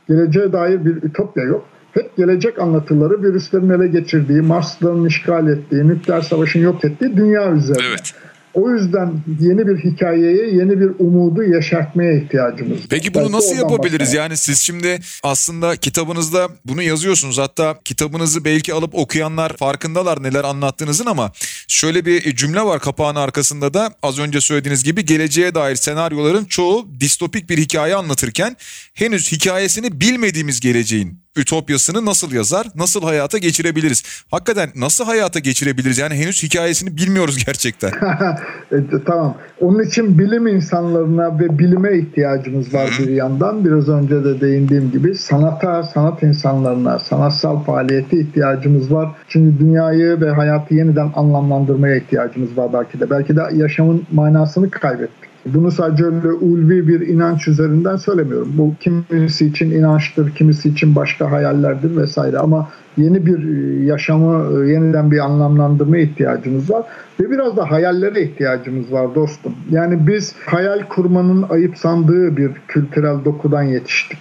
Geleceğe 0.08 0.52
dair 0.52 0.84
bir 0.84 0.96
ütopya 1.02 1.44
yok. 1.44 1.64
Hep 1.94 2.16
gelecek 2.16 2.58
anlatıları 2.58 3.22
virüslerin 3.22 3.70
ele 3.70 3.88
geçirdiği, 3.88 4.40
Marsların 4.40 5.06
işgal 5.06 5.48
ettiği, 5.48 5.88
nükleer 5.88 6.20
savaşın 6.20 6.60
yok 6.60 6.84
ettiği 6.84 7.16
dünya 7.16 7.52
üzerine. 7.52 7.86
Evet. 7.88 8.14
O 8.54 8.70
yüzden 8.70 9.12
yeni 9.40 9.66
bir 9.66 9.76
hikayeye, 9.84 10.54
yeni 10.54 10.80
bir 10.80 10.90
umudu 10.98 11.42
yaşatmaya 11.42 12.12
ihtiyacımız 12.12 12.78
var. 12.78 12.86
Peki 12.90 13.14
bunu 13.14 13.22
Belki 13.22 13.36
nasıl 13.36 13.56
yapabiliriz? 13.56 14.14
Yani 14.14 14.36
siz 14.36 14.60
şimdi 14.60 15.00
aslında 15.22 15.76
kitabınızda 15.76 16.48
bunu 16.64 16.82
yazıyorsunuz. 16.82 17.38
Hatta 17.38 17.78
kitabınızı 17.84 18.44
belki 18.44 18.74
alıp 18.74 18.94
okuyanlar 18.94 19.56
farkındalar 19.56 20.22
neler 20.22 20.44
anlattığınızın 20.44 21.06
ama 21.06 21.32
şöyle 21.68 22.04
bir 22.04 22.36
cümle 22.36 22.62
var 22.62 22.80
kapağın 22.80 23.16
arkasında 23.16 23.74
da 23.74 23.90
az 24.02 24.18
önce 24.18 24.40
söylediğiniz 24.40 24.84
gibi 24.84 25.04
geleceğe 25.04 25.54
dair 25.54 25.76
senaryoların 25.76 26.44
çoğu 26.44 26.88
distopik 27.00 27.50
bir 27.50 27.58
hikaye 27.58 27.94
anlatırken 27.94 28.56
henüz 28.94 29.32
hikayesini 29.32 30.00
bilmediğimiz 30.00 30.60
geleceğin 30.60 31.20
ütopyasını 31.38 32.06
nasıl 32.06 32.32
yazar, 32.32 32.66
nasıl 32.74 33.02
hayata 33.02 33.38
geçirebiliriz? 33.38 34.24
Hakikaten 34.30 34.68
nasıl 34.76 35.04
hayata 35.04 35.38
geçirebiliriz? 35.38 35.98
Yani 35.98 36.14
henüz 36.14 36.42
hikayesini 36.42 36.96
bilmiyoruz 36.96 37.36
gerçekten. 37.46 37.88
e, 38.72 38.76
tamam. 39.06 39.36
Onun 39.60 39.82
için 39.82 40.18
bilim 40.18 40.46
insanlarına 40.46 41.38
ve 41.38 41.58
bilime 41.58 41.98
ihtiyacımız 41.98 42.74
var 42.74 42.90
bir 42.98 43.08
yandan. 43.08 43.64
Biraz 43.64 43.88
önce 43.88 44.24
de 44.24 44.40
değindiğim 44.40 44.90
gibi 44.90 45.14
sanata, 45.14 45.82
sanat 45.82 46.22
insanlarına, 46.22 46.98
sanatsal 46.98 47.64
faaliyete 47.64 48.20
ihtiyacımız 48.20 48.92
var. 48.92 49.08
Çünkü 49.28 49.58
dünyayı 49.58 50.20
ve 50.20 50.30
hayatı 50.30 50.74
yeniden 50.74 51.12
anlamlandırmaya 51.14 51.96
ihtiyacımız 51.96 52.56
var 52.58 52.72
belki 52.72 53.00
de. 53.00 53.10
Belki 53.10 53.36
de 53.36 53.40
yaşamın 53.52 54.06
manasını 54.12 54.70
kaybettik. 54.70 55.27
Bunu 55.46 55.70
sadece 55.70 56.04
öyle 56.04 56.32
ulvi 56.32 56.88
bir 56.88 57.00
inanç 57.08 57.48
üzerinden 57.48 57.96
söylemiyorum. 57.96 58.48
Bu 58.58 58.74
kimisi 58.80 59.46
için 59.46 59.70
inançtır, 59.70 60.34
kimisi 60.34 60.68
için 60.68 60.94
başka 60.94 61.30
hayallerdir 61.30 61.96
vesaire 61.96 62.38
ama 62.38 62.68
yeni 62.96 63.26
bir 63.26 63.38
e, 63.38 63.84
yaşamı 63.84 64.64
e, 64.64 64.72
yeniden 64.72 65.10
bir 65.10 65.18
anlamlandırma 65.18 65.98
ihtiyacımız 65.98 66.70
var 66.70 66.84
ve 67.20 67.30
biraz 67.30 67.56
da 67.56 67.70
hayallere 67.70 68.22
ihtiyacımız 68.22 68.92
var 68.92 69.14
dostum. 69.14 69.54
Yani 69.70 70.06
biz 70.06 70.34
hayal 70.46 70.82
kurmanın 70.88 71.42
ayıp 71.50 71.78
sandığı 71.78 72.36
bir 72.36 72.50
kültürel 72.68 73.24
dokudan 73.24 73.62
yetiştik. 73.62 74.18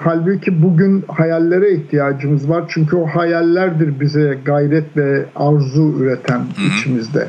Halbuki 0.00 0.62
bugün 0.62 1.04
hayallere 1.08 1.72
ihtiyacımız 1.72 2.50
var. 2.50 2.64
Çünkü 2.68 2.96
o 2.96 3.06
hayallerdir 3.06 4.00
bize 4.00 4.38
gayret 4.44 4.96
ve 4.96 5.24
arzu 5.36 5.94
üreten 5.98 6.40
içimizde. 6.66 7.28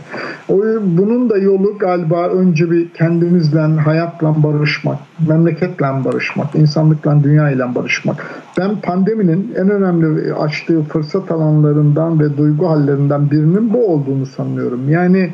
O, 0.50 0.58
bunun 0.82 1.30
da 1.30 1.38
yolu 1.38 1.78
galiba 1.78 2.28
önce 2.28 2.72
bir 2.72 2.90
kendimizle, 2.90 3.60
hayatla 3.60 4.44
barışmak, 4.44 5.00
memleketle 5.28 5.86
barışmak, 6.06 6.56
insanlıkla, 6.56 7.24
dünya 7.24 7.50
ile 7.50 7.76
barışmak. 7.76 8.26
Ben 8.60 8.82
pandeminin 8.82 9.54
en 9.58 9.70
önemli 9.70 10.34
açtığı 10.34 10.84
fırsat 10.84 11.32
alanlarından 11.32 12.20
ve 12.20 12.38
duygu 12.38 12.70
hallerinden 12.70 13.32
birinin 13.32 13.74
bu 13.74 13.88
olduğunu 13.88 14.26
sanıyorum. 14.26 14.90
Yani 14.90 15.30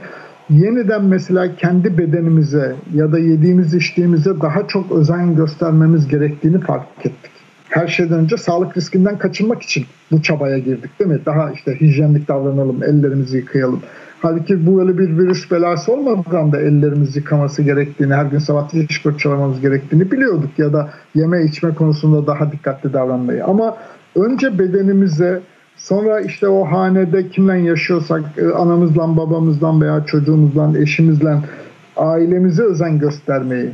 yeniden 0.49 1.03
mesela 1.03 1.55
kendi 1.55 1.97
bedenimize 1.97 2.75
ya 2.93 3.11
da 3.11 3.19
yediğimiz 3.19 3.73
içtiğimize 3.73 4.41
daha 4.41 4.67
çok 4.67 4.91
özen 4.91 5.35
göstermemiz 5.35 6.07
gerektiğini 6.07 6.59
fark 6.59 6.85
ettik. 6.99 7.31
Her 7.69 7.87
şeyden 7.87 8.19
önce 8.19 8.37
sağlık 8.37 8.77
riskinden 8.77 9.17
kaçınmak 9.17 9.61
için 9.61 9.85
bu 10.11 10.21
çabaya 10.21 10.57
girdik 10.57 10.99
değil 10.99 11.11
mi? 11.11 11.19
Daha 11.25 11.51
işte 11.51 11.81
hijyenlik 11.81 12.27
davranalım, 12.27 12.83
ellerimizi 12.83 13.37
yıkayalım. 13.37 13.81
Halbuki 14.21 14.65
bu 14.65 14.81
öyle 14.81 14.97
bir 14.97 15.17
virüs 15.17 15.51
belası 15.51 15.91
olmadan 15.91 16.51
da 16.51 16.61
ellerimizi 16.61 17.19
yıkaması 17.19 17.63
gerektiğini, 17.63 18.13
her 18.13 18.25
gün 18.25 18.39
sabah 18.39 18.73
diş 18.73 19.01
fırçalamamız 19.01 19.61
gerektiğini 19.61 20.11
biliyorduk. 20.11 20.49
Ya 20.57 20.73
da 20.73 20.89
yeme 21.15 21.43
içme 21.43 21.73
konusunda 21.73 22.27
daha 22.27 22.51
dikkatli 22.51 22.93
davranmayı. 22.93 23.45
Ama 23.45 23.77
önce 24.15 24.59
bedenimize, 24.59 25.41
Sonra 25.77 26.21
işte 26.21 26.47
o 26.47 26.65
hanede 26.65 27.29
kimle 27.29 27.59
yaşıyorsak 27.59 28.21
e, 28.37 28.47
anamızla 28.47 29.17
babamızla 29.17 29.81
veya 29.81 30.05
çocuğumuzla 30.05 30.79
eşimizle 30.79 31.37
ailemize 31.97 32.63
özen 32.63 32.99
göstermeyi 32.99 33.71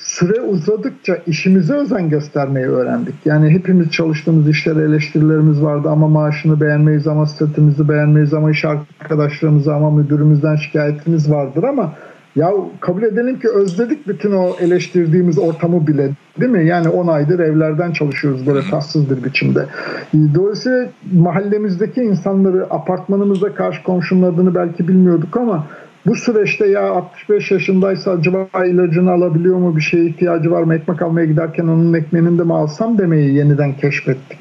süre 0.00 0.40
uzadıkça 0.40 1.18
işimize 1.26 1.74
özen 1.74 2.08
göstermeyi 2.08 2.66
öğrendik. 2.66 3.14
Yani 3.24 3.50
hepimiz 3.50 3.90
çalıştığımız 3.90 4.48
işlere 4.48 4.82
eleştirilerimiz 4.82 5.62
vardı 5.62 5.88
ama 5.88 6.08
maaşını 6.08 6.60
beğenmeyiz 6.60 7.06
ama 7.06 7.26
statümüzü 7.26 7.88
beğenmeyiz 7.88 8.34
ama 8.34 8.50
iş 8.50 8.64
arkadaşlarımızı 8.64 9.74
ama 9.74 9.90
müdürümüzden 9.90 10.56
şikayetimiz 10.56 11.30
vardır 11.30 11.62
ama 11.62 11.92
ya 12.36 12.52
kabul 12.80 13.02
edelim 13.02 13.40
ki 13.40 13.48
özledik 13.48 14.08
bütün 14.08 14.32
o 14.32 14.56
eleştirdiğimiz 14.60 15.38
ortamı 15.38 15.86
bile 15.86 16.10
değil 16.40 16.52
mi? 16.52 16.66
Yani 16.66 16.88
10 16.88 17.06
aydır 17.06 17.38
evlerden 17.38 17.92
çalışıyoruz 17.92 18.46
böyle 18.46 18.70
tatsız 18.70 19.10
bir 19.10 19.24
biçimde. 19.24 19.66
Dolayısıyla 20.34 20.88
mahallemizdeki 21.12 22.00
insanları 22.00 22.66
apartmanımızda 22.70 23.54
karşı 23.54 23.82
komşunun 23.82 24.34
adını 24.34 24.54
belki 24.54 24.88
bilmiyorduk 24.88 25.36
ama 25.36 25.66
bu 26.06 26.16
süreçte 26.16 26.66
ya 26.66 26.90
65 26.90 27.50
yaşındaysa 27.50 28.10
acaba 28.10 28.66
ilacını 28.66 29.10
alabiliyor 29.10 29.56
mu 29.56 29.76
bir 29.76 29.80
şeye 29.80 30.04
ihtiyacı 30.04 30.50
var 30.50 30.62
mı 30.62 30.74
ekmek 30.74 31.02
almaya 31.02 31.26
giderken 31.26 31.64
onun 31.64 31.94
ekmeğini 31.94 32.38
de 32.38 32.42
mi 32.42 32.54
alsam 32.54 32.98
demeyi 32.98 33.34
yeniden 33.34 33.72
keşfettik. 33.72 34.38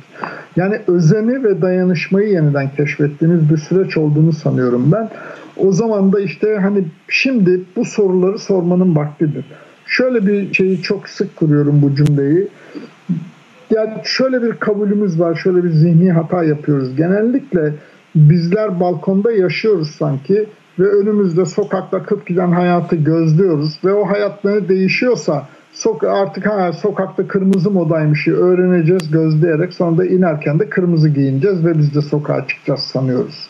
Yani 0.56 0.80
özeni 0.88 1.44
ve 1.44 1.62
dayanışmayı 1.62 2.30
yeniden 2.30 2.70
keşfettiğimiz 2.70 3.50
bir 3.50 3.58
süreç 3.58 3.98
olduğunu 3.98 4.34
sanıyorum 4.34 4.92
ben. 4.92 5.10
O 5.60 5.72
zaman 5.72 6.14
da 6.14 6.20
işte 6.20 6.58
hani 6.62 6.84
şimdi 7.08 7.62
bu 7.76 7.86
soruları 7.86 8.40
sormanın 8.40 8.96
vaktidir. 8.96 9.46
Şöyle 9.86 10.28
bir 10.28 10.54
şeyi 10.54 10.82
çok 10.82 11.10
sık 11.10 11.36
kuruyorum 11.36 11.82
bu 11.82 11.96
cümleyi. 11.96 12.48
Yani 13.70 13.94
şöyle 14.04 14.42
bir 14.42 14.54
kabulümüz 14.54 15.20
var, 15.20 15.36
şöyle 15.36 15.64
bir 15.64 15.70
zihni 15.70 16.12
hata 16.12 16.44
yapıyoruz. 16.44 16.96
Genellikle 16.96 17.74
bizler 18.16 18.80
balkonda 18.80 19.32
yaşıyoruz 19.32 19.92
sanki 19.92 20.46
ve 20.80 20.88
önümüzde 20.88 21.46
sokakta 21.46 21.98
akıp 21.98 22.28
giden 22.28 22.52
hayatı 22.52 22.96
gözlüyoruz 22.96 23.80
ve 23.86 23.94
o 23.94 24.10
hayat 24.10 24.44
ne 24.44 24.70
değişiyorsa 24.70 25.48
sok 25.74 26.04
artık 26.04 26.46
ha 26.46 26.74
sokakta 26.74 27.28
kırmızı 27.28 27.72
modaymış 27.72 28.28
öğreneceğiz 28.28 29.12
gözleyerek 29.12 29.74
sonra 29.74 29.98
da 29.98 30.06
inerken 30.06 30.60
de 30.60 30.70
kırmızı 30.70 31.10
giyineceğiz 31.10 31.66
ve 31.66 31.78
biz 31.78 31.96
de 31.96 32.02
sokağa 32.02 32.48
çıkacağız 32.48 32.80
sanıyoruz. 32.80 33.48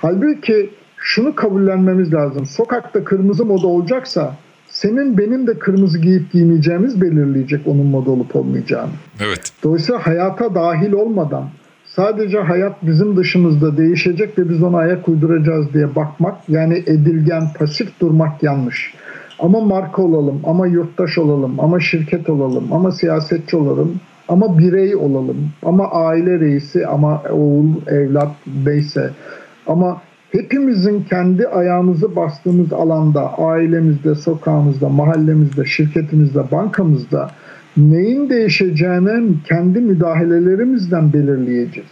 Halbuki 0.00 0.70
şunu 1.02 1.34
kabullenmemiz 1.34 2.14
lazım. 2.14 2.46
Sokakta 2.46 3.04
kırmızı 3.04 3.44
moda 3.44 3.66
olacaksa 3.66 4.36
senin 4.68 5.18
benim 5.18 5.46
de 5.46 5.58
kırmızı 5.58 5.98
giyip 5.98 6.32
giymeyeceğimiz 6.32 7.00
belirleyecek 7.00 7.66
onun 7.66 7.86
moda 7.86 8.10
olup 8.10 8.36
olmayacağını. 8.36 8.90
Evet. 9.20 9.52
Dolayısıyla 9.64 10.06
hayata 10.06 10.54
dahil 10.54 10.92
olmadan 10.92 11.44
sadece 11.84 12.38
hayat 12.38 12.86
bizim 12.86 13.16
dışımızda 13.16 13.76
değişecek 13.76 14.38
ve 14.38 14.48
biz 14.48 14.62
ona 14.62 14.78
ayak 14.78 15.08
uyduracağız 15.08 15.74
diye 15.74 15.94
bakmak 15.96 16.48
yani 16.48 16.82
edilgen 16.86 17.42
pasif 17.58 18.00
durmak 18.00 18.42
yanlış. 18.42 18.94
Ama 19.38 19.60
marka 19.60 20.02
olalım, 20.02 20.40
ama 20.44 20.66
yurttaş 20.66 21.18
olalım, 21.18 21.60
ama 21.60 21.80
şirket 21.80 22.28
olalım, 22.28 22.72
ama 22.72 22.92
siyasetçi 22.92 23.56
olalım, 23.56 24.00
ama 24.28 24.58
birey 24.58 24.96
olalım, 24.96 25.50
ama 25.62 25.90
aile 25.90 26.40
reisi, 26.40 26.86
ama 26.86 27.22
oğul, 27.30 27.66
evlat 27.86 28.32
neyse. 28.66 29.10
Ama 29.66 30.00
hepimizin 30.32 31.04
kendi 31.10 31.48
ayağımızı 31.48 32.16
bastığımız 32.16 32.72
alanda, 32.72 33.38
ailemizde, 33.38 34.14
sokağımızda, 34.14 34.88
mahallemizde, 34.88 35.64
şirketimizde, 35.64 36.50
bankamızda 36.52 37.30
neyin 37.76 38.30
değişeceğini 38.30 39.34
kendi 39.48 39.80
müdahalelerimizden 39.80 41.12
belirleyeceğiz. 41.12 41.90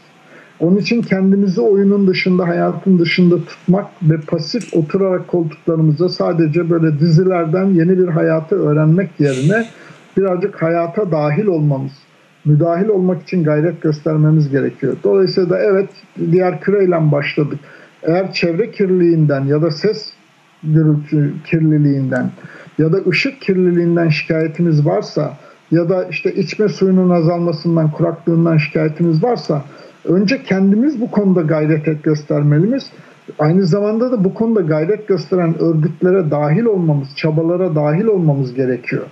Onun 0.61 0.77
için 0.77 1.03
kendimizi 1.03 1.61
oyunun 1.61 2.07
dışında, 2.07 2.49
hayatın 2.49 2.99
dışında 2.99 3.37
tutmak 3.45 3.87
ve 4.03 4.17
pasif 4.27 4.75
oturarak 4.75 5.29
koltuklarımıza 5.29 6.09
sadece 6.09 6.71
böyle 6.71 7.01
dizilerden 7.01 7.65
yeni 7.65 7.99
bir 7.99 8.09
hayatı 8.09 8.57
öğrenmek 8.57 9.11
yerine 9.19 9.67
birazcık 10.17 10.63
hayata 10.63 11.13
dahil 11.13 11.47
olmamız, 11.47 11.93
müdahil 12.45 12.89
olmak 12.89 13.23
için 13.23 13.45
gayret 13.45 13.83
göstermemiz 13.83 14.51
gerekiyor. 14.51 14.97
Dolayısıyla 15.05 15.51
da 15.51 15.59
evet 15.59 15.89
diğer 16.33 16.61
küreyle 16.61 17.13
başladık. 17.13 17.59
Eğer 18.03 18.33
çevre 18.33 18.71
kirliliğinden 18.71 19.45
ya 19.45 19.63
da 19.63 19.71
ses 19.71 20.13
gürültü 20.63 21.35
kirliliğinden 21.45 22.31
ya 22.79 22.93
da 22.93 22.99
ışık 23.09 23.41
kirliliğinden 23.41 24.09
şikayetimiz 24.09 24.87
varsa 24.87 25.37
ya 25.71 25.89
da 25.89 26.05
işte 26.05 26.35
içme 26.35 26.69
suyunun 26.69 27.11
azalmasından, 27.11 27.91
kuraklığından 27.91 28.57
şikayetiniz 28.57 29.23
varsa 29.23 29.65
önce 30.05 30.43
kendimiz 30.43 31.01
bu 31.01 31.11
konuda 31.11 31.41
gayret 31.41 32.03
göstermeliyiz. 32.05 32.91
Aynı 33.39 33.67
zamanda 33.67 34.13
da 34.13 34.25
bu 34.25 34.35
konuda 34.35 34.61
gayret 34.61 35.09
gösteren 35.09 35.63
örgütlere 35.63 36.31
dahil 36.31 36.65
olmamız, 36.65 37.09
çabalara 37.17 37.75
dahil 37.75 38.05
olmamız 38.05 38.55
gerekiyor. 38.55 39.07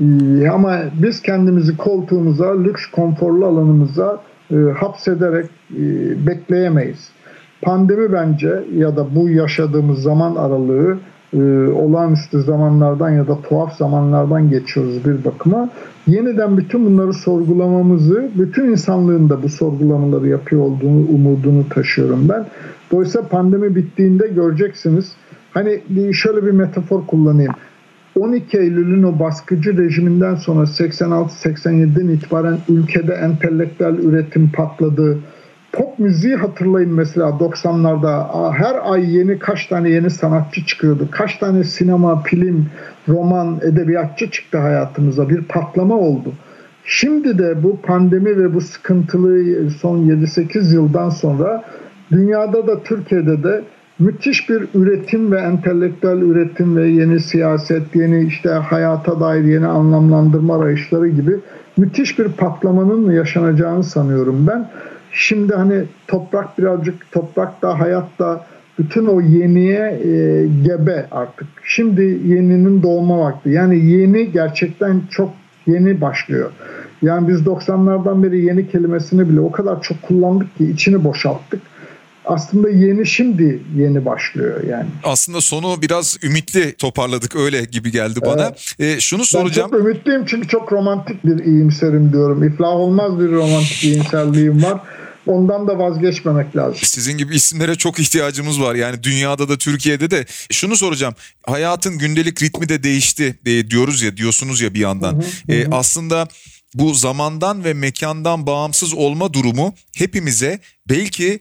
Ee, 0.00 0.48
ama 0.48 0.80
biz 1.02 1.22
kendimizi 1.22 1.76
koltuğumuza, 1.76 2.62
lüks 2.62 2.86
konforlu 2.86 3.46
alanımıza 3.46 4.20
e, 4.50 4.56
hapsederek 4.56 5.46
e, 5.70 5.82
bekleyemeyiz. 6.26 7.13
Pandemi 7.64 8.12
bence 8.12 8.64
ya 8.76 8.96
da 8.96 9.14
bu 9.14 9.28
yaşadığımız 9.28 10.02
zaman 10.02 10.36
aralığı 10.36 10.98
e, 11.32 11.38
olağanüstü 11.68 12.42
zamanlardan 12.42 13.10
ya 13.10 13.28
da 13.28 13.42
tuhaf 13.42 13.76
zamanlardan 13.76 14.50
geçiyoruz 14.50 15.04
bir 15.04 15.24
bakıma. 15.24 15.70
Yeniden 16.06 16.56
bütün 16.56 16.86
bunları 16.86 17.12
sorgulamamızı, 17.12 18.30
bütün 18.34 18.64
insanlığın 18.64 19.28
da 19.28 19.42
bu 19.42 19.48
sorgulamaları 19.48 20.28
yapıyor 20.28 20.62
olduğunu 20.62 21.08
umudunu 21.08 21.68
taşıyorum 21.68 22.28
ben. 22.28 22.46
Dolayısıyla 22.92 23.28
pandemi 23.28 23.76
bittiğinde 23.76 24.28
göreceksiniz. 24.28 25.12
Hani 25.54 25.80
şöyle 26.14 26.46
bir 26.46 26.50
metafor 26.50 27.06
kullanayım. 27.06 27.52
12 28.20 28.58
Eylül'ün 28.58 29.02
o 29.02 29.18
baskıcı 29.18 29.78
rejiminden 29.78 30.34
sonra 30.34 30.64
86-87'den 30.64 32.08
itibaren 32.08 32.58
ülkede 32.68 33.12
entelektüel 33.12 33.94
üretim 33.94 34.50
patladı. 34.50 35.18
Pop 35.74 35.98
müziği 35.98 36.36
hatırlayın 36.36 36.92
mesela 36.92 37.26
90'larda 37.28 38.52
her 38.52 38.92
ay 38.92 39.16
yeni 39.16 39.38
kaç 39.38 39.66
tane 39.66 39.90
yeni 39.90 40.10
sanatçı 40.10 40.66
çıkıyordu. 40.66 41.08
Kaç 41.10 41.36
tane 41.36 41.64
sinema, 41.64 42.22
film, 42.22 42.66
roman, 43.08 43.60
edebiyatçı 43.62 44.30
çıktı 44.30 44.58
hayatımıza. 44.58 45.28
Bir 45.28 45.42
patlama 45.42 45.94
oldu. 45.94 46.32
Şimdi 46.84 47.38
de 47.38 47.62
bu 47.62 47.80
pandemi 47.80 48.38
ve 48.38 48.54
bu 48.54 48.60
sıkıntılı 48.60 49.70
son 49.70 49.98
7-8 49.98 50.74
yıldan 50.74 51.10
sonra 51.10 51.64
dünyada 52.12 52.66
da 52.66 52.82
Türkiye'de 52.82 53.42
de 53.42 53.64
müthiş 53.98 54.50
bir 54.50 54.68
üretim 54.74 55.32
ve 55.32 55.40
entelektüel 55.40 56.18
üretim 56.18 56.76
ve 56.76 56.88
yeni 56.88 57.20
siyaset, 57.20 57.96
yeni 57.96 58.26
işte 58.26 58.50
hayata 58.50 59.20
dair 59.20 59.44
yeni 59.44 59.66
anlamlandırma 59.66 60.56
arayışları 60.56 61.08
gibi 61.08 61.40
müthiş 61.76 62.18
bir 62.18 62.28
patlamanın 62.28 63.12
yaşanacağını 63.12 63.84
sanıyorum 63.84 64.46
ben. 64.46 64.70
Şimdi 65.14 65.54
hani 65.54 65.82
toprak 66.08 66.58
birazcık 66.58 67.12
toprakta, 67.12 67.80
hayatta 67.80 68.46
bütün 68.78 69.06
o 69.06 69.20
yeniye 69.20 70.00
e, 70.04 70.10
gebe 70.64 71.06
artık. 71.10 71.46
Şimdi 71.64 72.02
yeninin 72.02 72.82
doğma 72.82 73.18
vakti. 73.18 73.50
Yani 73.50 73.86
yeni 73.86 74.32
gerçekten 74.32 75.02
çok 75.10 75.30
yeni 75.66 76.00
başlıyor. 76.00 76.50
Yani 77.02 77.28
biz 77.28 77.40
90'lardan 77.40 78.22
beri 78.22 78.44
yeni 78.44 78.68
kelimesini 78.68 79.28
bile 79.28 79.40
o 79.40 79.52
kadar 79.52 79.82
çok 79.82 80.02
kullandık 80.02 80.56
ki 80.56 80.70
içini 80.70 81.04
boşalttık 81.04 81.60
aslında 82.24 82.70
yeni 82.70 83.06
şimdi 83.06 83.62
yeni 83.76 84.04
başlıyor 84.04 84.64
yani. 84.64 84.86
Aslında 85.04 85.40
sonu 85.40 85.82
biraz 85.82 86.18
ümitli 86.22 86.72
toparladık 86.72 87.36
öyle 87.36 87.64
gibi 87.64 87.90
geldi 87.90 88.20
bana. 88.26 88.42
Evet. 88.42 88.96
E, 88.96 89.00
şunu 89.00 89.24
soracağım. 89.24 89.70
Ben 89.72 89.78
çok 89.78 89.86
ümitliyim 89.86 90.24
çünkü 90.26 90.48
çok 90.48 90.72
romantik 90.72 91.24
bir 91.24 91.44
iyimserim 91.44 92.12
diyorum. 92.12 92.44
İflah 92.44 92.68
olmaz 92.68 93.20
bir 93.20 93.32
romantik 93.32 93.84
iyimserliğim 93.84 94.62
var. 94.62 94.80
Ondan 95.26 95.68
da 95.68 95.78
vazgeçmemek 95.78 96.56
lazım. 96.56 96.80
Sizin 96.82 97.18
gibi 97.18 97.34
isimlere 97.34 97.74
çok 97.74 97.98
ihtiyacımız 97.98 98.60
var. 98.60 98.74
Yani 98.74 99.02
dünyada 99.02 99.48
da 99.48 99.58
Türkiye'de 99.58 100.10
de. 100.10 100.26
Şunu 100.52 100.76
soracağım. 100.76 101.14
Hayatın 101.46 101.98
gündelik 101.98 102.42
ritmi 102.42 102.68
de 102.68 102.82
değişti 102.82 103.38
e, 103.46 103.70
diyoruz 103.70 104.02
ya 104.02 104.16
diyorsunuz 104.16 104.60
ya 104.60 104.74
bir 104.74 104.80
yandan. 104.80 105.12
Hı 105.12 105.52
hı, 105.52 105.52
e, 105.52 105.64
hı. 105.64 105.68
aslında 105.72 106.28
bu 106.74 106.94
zamandan 106.94 107.64
ve 107.64 107.74
mekandan 107.74 108.46
bağımsız 108.46 108.94
olma 108.94 109.32
durumu 109.32 109.74
hepimize 109.96 110.60
belki 110.88 111.40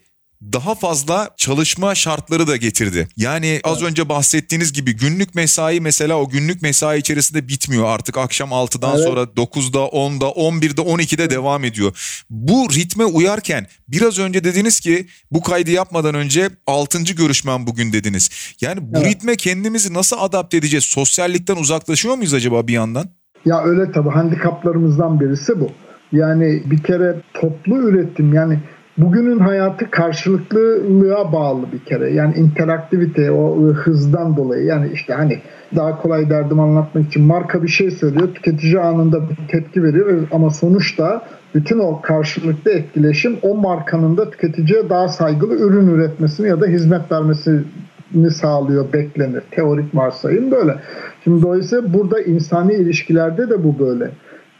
daha 0.53 0.75
fazla 0.75 1.29
çalışma 1.37 1.95
şartları 1.95 2.47
da 2.47 2.57
getirdi. 2.57 3.07
Yani 3.17 3.59
az 3.63 3.77
evet. 3.77 3.89
önce 3.89 4.09
bahsettiğiniz 4.09 4.73
gibi 4.73 4.95
günlük 4.95 5.35
mesai 5.35 5.81
mesela 5.81 6.15
o 6.15 6.29
günlük 6.29 6.61
mesai 6.61 6.99
içerisinde 6.99 7.47
bitmiyor 7.47 7.85
artık 7.85 8.17
akşam 8.17 8.49
6'dan 8.49 8.95
evet. 8.95 9.07
sonra 9.07 9.21
9'da 9.21 9.79
10'da 9.79 10.25
11'de 10.25 10.81
12'de 10.81 11.23
evet. 11.23 11.31
devam 11.31 11.63
ediyor. 11.63 12.23
Bu 12.29 12.67
ritme 12.75 13.05
uyarken 13.05 13.67
biraz 13.87 14.19
önce 14.19 14.43
dediniz 14.43 14.79
ki 14.79 15.07
bu 15.31 15.41
kaydı 15.41 15.71
yapmadan 15.71 16.15
önce 16.15 16.49
6. 16.67 17.03
görüşmem 17.03 17.67
bugün 17.67 17.93
dediniz. 17.93 18.55
Yani 18.61 18.79
bu 18.81 18.97
evet. 18.97 19.07
ritme 19.07 19.35
kendimizi 19.35 19.93
nasıl 19.93 20.17
adapte 20.19 20.57
edeceğiz? 20.57 20.83
Sosyallikten 20.83 21.55
uzaklaşıyor 21.55 22.15
muyuz 22.15 22.33
acaba 22.33 22.67
bir 22.67 22.73
yandan? 22.73 23.05
Ya 23.45 23.63
öyle 23.63 23.91
tabii 23.91 24.09
handikaplarımızdan 24.09 25.19
birisi 25.19 25.59
bu. 25.59 25.69
Yani 26.11 26.63
bir 26.65 26.83
kere 26.83 27.21
toplu 27.33 27.89
üretim 27.89 28.33
yani 28.33 28.59
bugünün 28.97 29.39
hayatı 29.39 29.91
karşılıklılığa 29.91 31.31
bağlı 31.31 31.71
bir 31.73 31.79
kere. 31.79 32.13
Yani 32.13 32.35
interaktivite, 32.35 33.31
o 33.31 33.67
hızdan 33.67 34.37
dolayı. 34.37 34.65
Yani 34.65 34.89
işte 34.93 35.13
hani 35.13 35.39
daha 35.75 36.01
kolay 36.01 36.29
derdim 36.29 36.59
anlatmak 36.59 37.07
için 37.07 37.23
marka 37.23 37.63
bir 37.63 37.67
şey 37.67 37.91
söylüyor. 37.91 38.33
Tüketici 38.33 38.79
anında 38.79 39.29
bir 39.29 39.37
tepki 39.47 39.83
veriyor 39.83 40.27
ama 40.31 40.49
sonuçta 40.49 41.21
bütün 41.55 41.79
o 41.79 42.01
karşılıklı 42.01 42.71
etkileşim 42.71 43.37
o 43.41 43.55
markanın 43.55 44.17
da 44.17 44.29
tüketiciye 44.29 44.89
daha 44.89 45.07
saygılı 45.07 45.55
ürün 45.55 45.87
üretmesini 45.87 46.47
ya 46.47 46.61
da 46.61 46.65
hizmet 46.65 47.11
vermesini 47.11 48.31
sağlıyor, 48.31 48.93
beklenir. 48.93 49.41
Teorik 49.51 49.95
varsayım 49.95 50.51
böyle. 50.51 50.75
Şimdi 51.23 51.41
dolayısıyla 51.41 51.93
burada 51.93 52.21
insani 52.21 52.73
ilişkilerde 52.73 53.49
de 53.49 53.63
bu 53.63 53.79
böyle. 53.79 54.11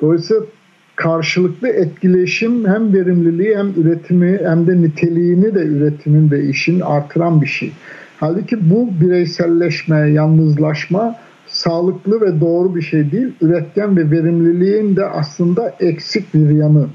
Dolayısıyla 0.01 0.43
karşılıklı 0.95 1.67
etkileşim 1.67 2.67
hem 2.67 2.93
verimliliği 2.93 3.57
hem 3.57 3.67
üretimi 3.77 4.39
hem 4.43 4.67
de 4.67 4.81
niteliğini 4.81 5.55
de 5.55 5.59
üretimin 5.59 6.31
ve 6.31 6.43
işin 6.43 6.79
artıran 6.79 7.41
bir 7.41 7.47
şey. 7.47 7.71
Halbuki 8.19 8.69
bu 8.69 8.89
bireyselleşme, 9.01 9.97
yalnızlaşma 10.11 11.15
sağlıklı 11.47 12.21
ve 12.21 12.41
doğru 12.41 12.75
bir 12.75 12.81
şey 12.81 13.11
değil. 13.11 13.33
Üretken 13.41 13.97
ve 13.97 14.11
verimliliğin 14.11 14.95
de 14.95 15.05
aslında 15.05 15.75
eksik 15.79 16.33
bir 16.33 16.49
yanı. 16.49 16.87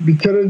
Bir 0.00 0.18
kere 0.18 0.44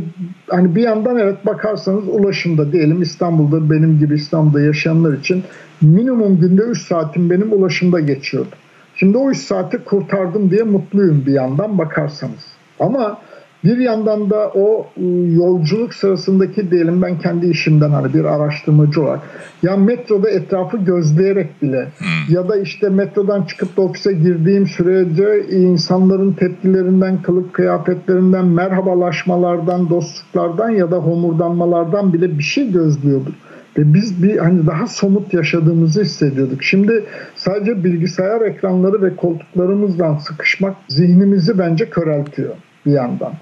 hani 0.49 0.75
bir 0.75 0.83
yandan 0.83 1.17
evet 1.17 1.47
bakarsanız 1.47 2.09
ulaşımda 2.09 2.73
diyelim 2.73 3.03
İstanbul'da 3.03 3.71
benim 3.71 3.99
gibi 3.99 4.15
İstanbul'da 4.15 4.61
yaşayanlar 4.61 5.13
için 5.13 5.43
minimum 5.81 6.41
günde 6.41 6.63
3 6.63 6.83
saatim 6.83 7.31
benim 7.31 7.53
ulaşımda 7.53 8.01
geçiyordu. 8.01 8.55
Şimdi 8.97 9.19
o 9.19 9.31
3 9.31 9.37
saati 9.37 9.79
kurtardım 9.79 10.51
diye 10.51 10.63
mutluyum 10.63 11.25
bir 11.27 11.33
yandan 11.33 11.79
bakarsanız. 11.79 12.62
Ama 12.83 13.19
bir 13.65 13.77
yandan 13.77 14.31
da 14.31 14.49
o 14.55 14.87
ıı, 15.01 15.33
yolculuk 15.33 15.95
sırasındaki 15.95 16.71
diyelim 16.71 17.03
ben 17.03 17.19
kendi 17.19 17.47
işimden 17.47 17.91
hani 17.91 18.15
bir 18.15 18.25
araştırmacı 18.25 19.03
olarak 19.03 19.21
ya 19.63 19.77
metroda 19.77 20.31
etrafı 20.31 20.77
gözleyerek 20.77 21.63
bile 21.63 21.89
hmm. 21.99 22.35
ya 22.35 22.49
da 22.49 22.57
işte 22.57 22.89
metrodan 22.89 23.43
çıkıp 23.43 23.77
da 23.77 23.83
ofise 23.83 24.13
girdiğim 24.13 24.67
sürece 24.67 25.47
insanların 25.51 26.33
tepkilerinden, 26.33 27.23
kılık 27.23 27.53
kıyafetlerinden, 27.53 28.47
merhabalaşmalardan, 28.47 29.91
dostluklardan 29.91 30.71
ya 30.71 30.91
da 30.91 30.97
homurdanmalardan 30.97 32.13
bile 32.13 32.39
bir 32.39 32.43
şey 32.43 32.73
gözlüyorduk. 32.73 33.35
Ve 33.79 33.95
biz 33.95 34.23
bir 34.23 34.37
hani 34.37 34.67
daha 34.67 34.87
somut 34.87 35.35
yaşadığımızı 35.35 36.03
hissediyorduk. 36.03 36.63
Şimdi 36.63 37.05
sadece 37.35 37.85
bilgisayar 37.85 38.41
ekranları 38.41 39.03
ve 39.03 39.17
koltuklarımızdan 39.17 40.17
sıkışmak 40.17 40.77
zihnimizi 40.89 41.59
bence 41.59 41.91
köreltiyor 41.91 42.55
bir 42.87 42.93
yandan. 42.93 43.33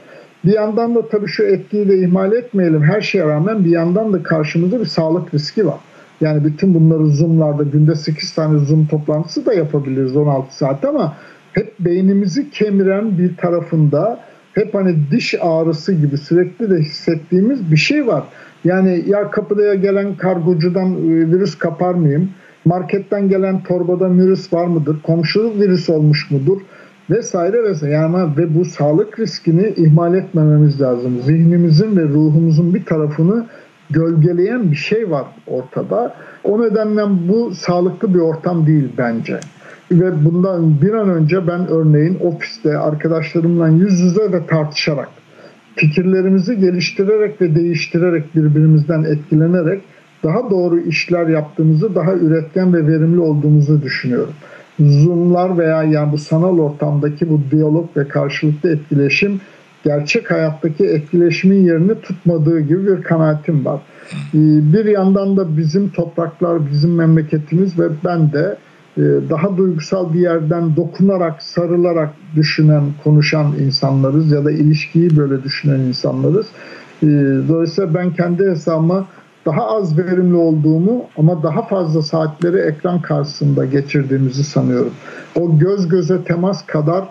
Bir 0.44 0.52
yandan 0.52 0.94
da 0.94 1.08
tabii 1.08 1.28
şu 1.28 1.42
etkiyi 1.42 1.88
de 1.88 1.98
ihmal 1.98 2.32
etmeyelim. 2.32 2.82
Her 2.82 3.00
şeye 3.00 3.24
rağmen 3.24 3.64
bir 3.64 3.70
yandan 3.70 4.12
da 4.12 4.22
karşımızda 4.22 4.80
bir 4.80 4.86
sağlık 4.86 5.34
riski 5.34 5.66
var. 5.66 5.78
Yani 6.20 6.44
bütün 6.44 6.74
bunları 6.74 7.06
Zoom'larda 7.06 7.62
günde 7.62 7.94
8 7.94 8.34
tane 8.34 8.58
Zoom 8.58 8.86
toplantısı 8.86 9.46
da 9.46 9.54
yapabiliriz 9.54 10.16
16 10.16 10.56
saat 10.56 10.84
ama 10.84 11.16
hep 11.52 11.74
beynimizi 11.80 12.50
kemiren 12.50 13.18
bir 13.18 13.36
tarafında 13.36 14.20
hep 14.54 14.74
hani 14.74 14.96
diş 15.10 15.34
ağrısı 15.40 15.92
gibi 15.92 16.18
sürekli 16.18 16.70
de 16.70 16.76
hissettiğimiz 16.76 17.70
bir 17.70 17.76
şey 17.76 18.06
var. 18.06 18.24
Yani 18.64 19.04
ya 19.06 19.30
kapıya 19.30 19.74
gelen 19.74 20.16
kargocudan 20.16 20.94
e, 20.94 21.32
virüs 21.32 21.58
kapar 21.58 21.94
mıyım? 21.94 22.30
Marketten 22.64 23.28
gelen 23.28 23.62
torbada 23.62 24.12
virüs 24.12 24.52
var 24.52 24.66
mıdır? 24.66 25.02
Komşu 25.02 25.52
virüs 25.60 25.90
olmuş 25.90 26.30
mudur? 26.30 26.60
Vesaire 27.10 27.62
vesaire. 27.62 27.94
Yani 27.94 28.36
ve 28.36 28.54
bu 28.54 28.64
sağlık 28.64 29.18
riskini 29.18 29.74
ihmal 29.76 30.14
etmememiz 30.14 30.80
lazım. 30.80 31.20
Zihnimizin 31.22 31.96
ve 31.96 32.02
ruhumuzun 32.02 32.74
bir 32.74 32.84
tarafını 32.84 33.46
gölgeleyen 33.90 34.70
bir 34.70 34.76
şey 34.76 35.10
var 35.10 35.26
ortada. 35.46 36.14
O 36.44 36.62
nedenle 36.62 37.02
bu 37.28 37.54
sağlıklı 37.54 38.14
bir 38.14 38.20
ortam 38.20 38.66
değil 38.66 38.88
bence. 38.98 39.40
Ve 39.92 40.24
bundan 40.24 40.80
bir 40.82 40.92
an 40.92 41.08
önce 41.08 41.46
ben 41.46 41.68
örneğin 41.68 42.18
ofiste 42.20 42.78
arkadaşlarımla 42.78 43.68
yüz 43.68 44.00
yüze 44.00 44.32
ve 44.32 44.46
tartışarak 44.46 45.08
fikirlerimizi 45.76 46.58
geliştirerek 46.58 47.40
ve 47.40 47.54
değiştirerek 47.54 48.36
birbirimizden 48.36 49.02
etkilenerek 49.02 49.82
daha 50.24 50.50
doğru 50.50 50.80
işler 50.80 51.26
yaptığımızı, 51.26 51.94
daha 51.94 52.12
üretken 52.14 52.74
ve 52.74 52.86
verimli 52.86 53.20
olduğumuzu 53.20 53.82
düşünüyorum. 53.82 54.34
Zoom'lar 54.80 55.58
veya 55.58 55.82
yani 55.82 56.12
bu 56.12 56.18
sanal 56.18 56.58
ortamdaki 56.58 57.30
bu 57.30 57.40
diyalog 57.50 57.96
ve 57.96 58.08
karşılıklı 58.08 58.70
etkileşim 58.70 59.40
gerçek 59.84 60.30
hayattaki 60.30 60.84
etkileşimin 60.84 61.64
yerini 61.64 62.00
tutmadığı 62.00 62.60
gibi 62.60 62.86
bir 62.86 63.02
kanaatim 63.02 63.64
var. 63.64 63.80
Ee, 64.34 64.38
Bir 64.72 64.84
yandan 64.84 65.36
da 65.36 65.56
bizim 65.56 65.88
topraklar, 65.88 66.70
bizim 66.70 66.94
memleketimiz 66.94 67.78
ve 67.78 67.88
ben 68.04 68.32
de 68.32 68.56
e, 68.98 69.02
daha 69.30 69.56
duygusal 69.56 70.12
bir 70.12 70.20
yerden 70.20 70.76
dokunarak, 70.76 71.42
sarılarak 71.42 72.10
düşünen, 72.36 72.82
konuşan 73.04 73.46
insanlarız 73.66 74.32
ya 74.32 74.44
da 74.44 74.50
ilişkiyi 74.50 75.16
böyle 75.16 75.42
düşünen 75.42 75.80
insanlarız. 75.80 76.46
Ee, 77.02 77.06
Dolayısıyla 77.48 77.94
ben 77.94 78.10
kendi 78.10 78.50
hesabıma 78.50 79.06
daha 79.46 79.66
az 79.66 79.98
verimli 79.98 80.36
olduğumu 80.36 81.04
ama 81.18 81.42
daha 81.42 81.62
fazla 81.62 82.02
saatleri 82.02 82.58
ekran 82.58 83.02
karşısında 83.02 83.64
geçirdiğimizi 83.64 84.44
sanıyorum. 84.44 84.92
O 85.40 85.58
göz 85.58 85.88
göze 85.88 86.24
temas 86.24 86.66
kadar 86.66 87.04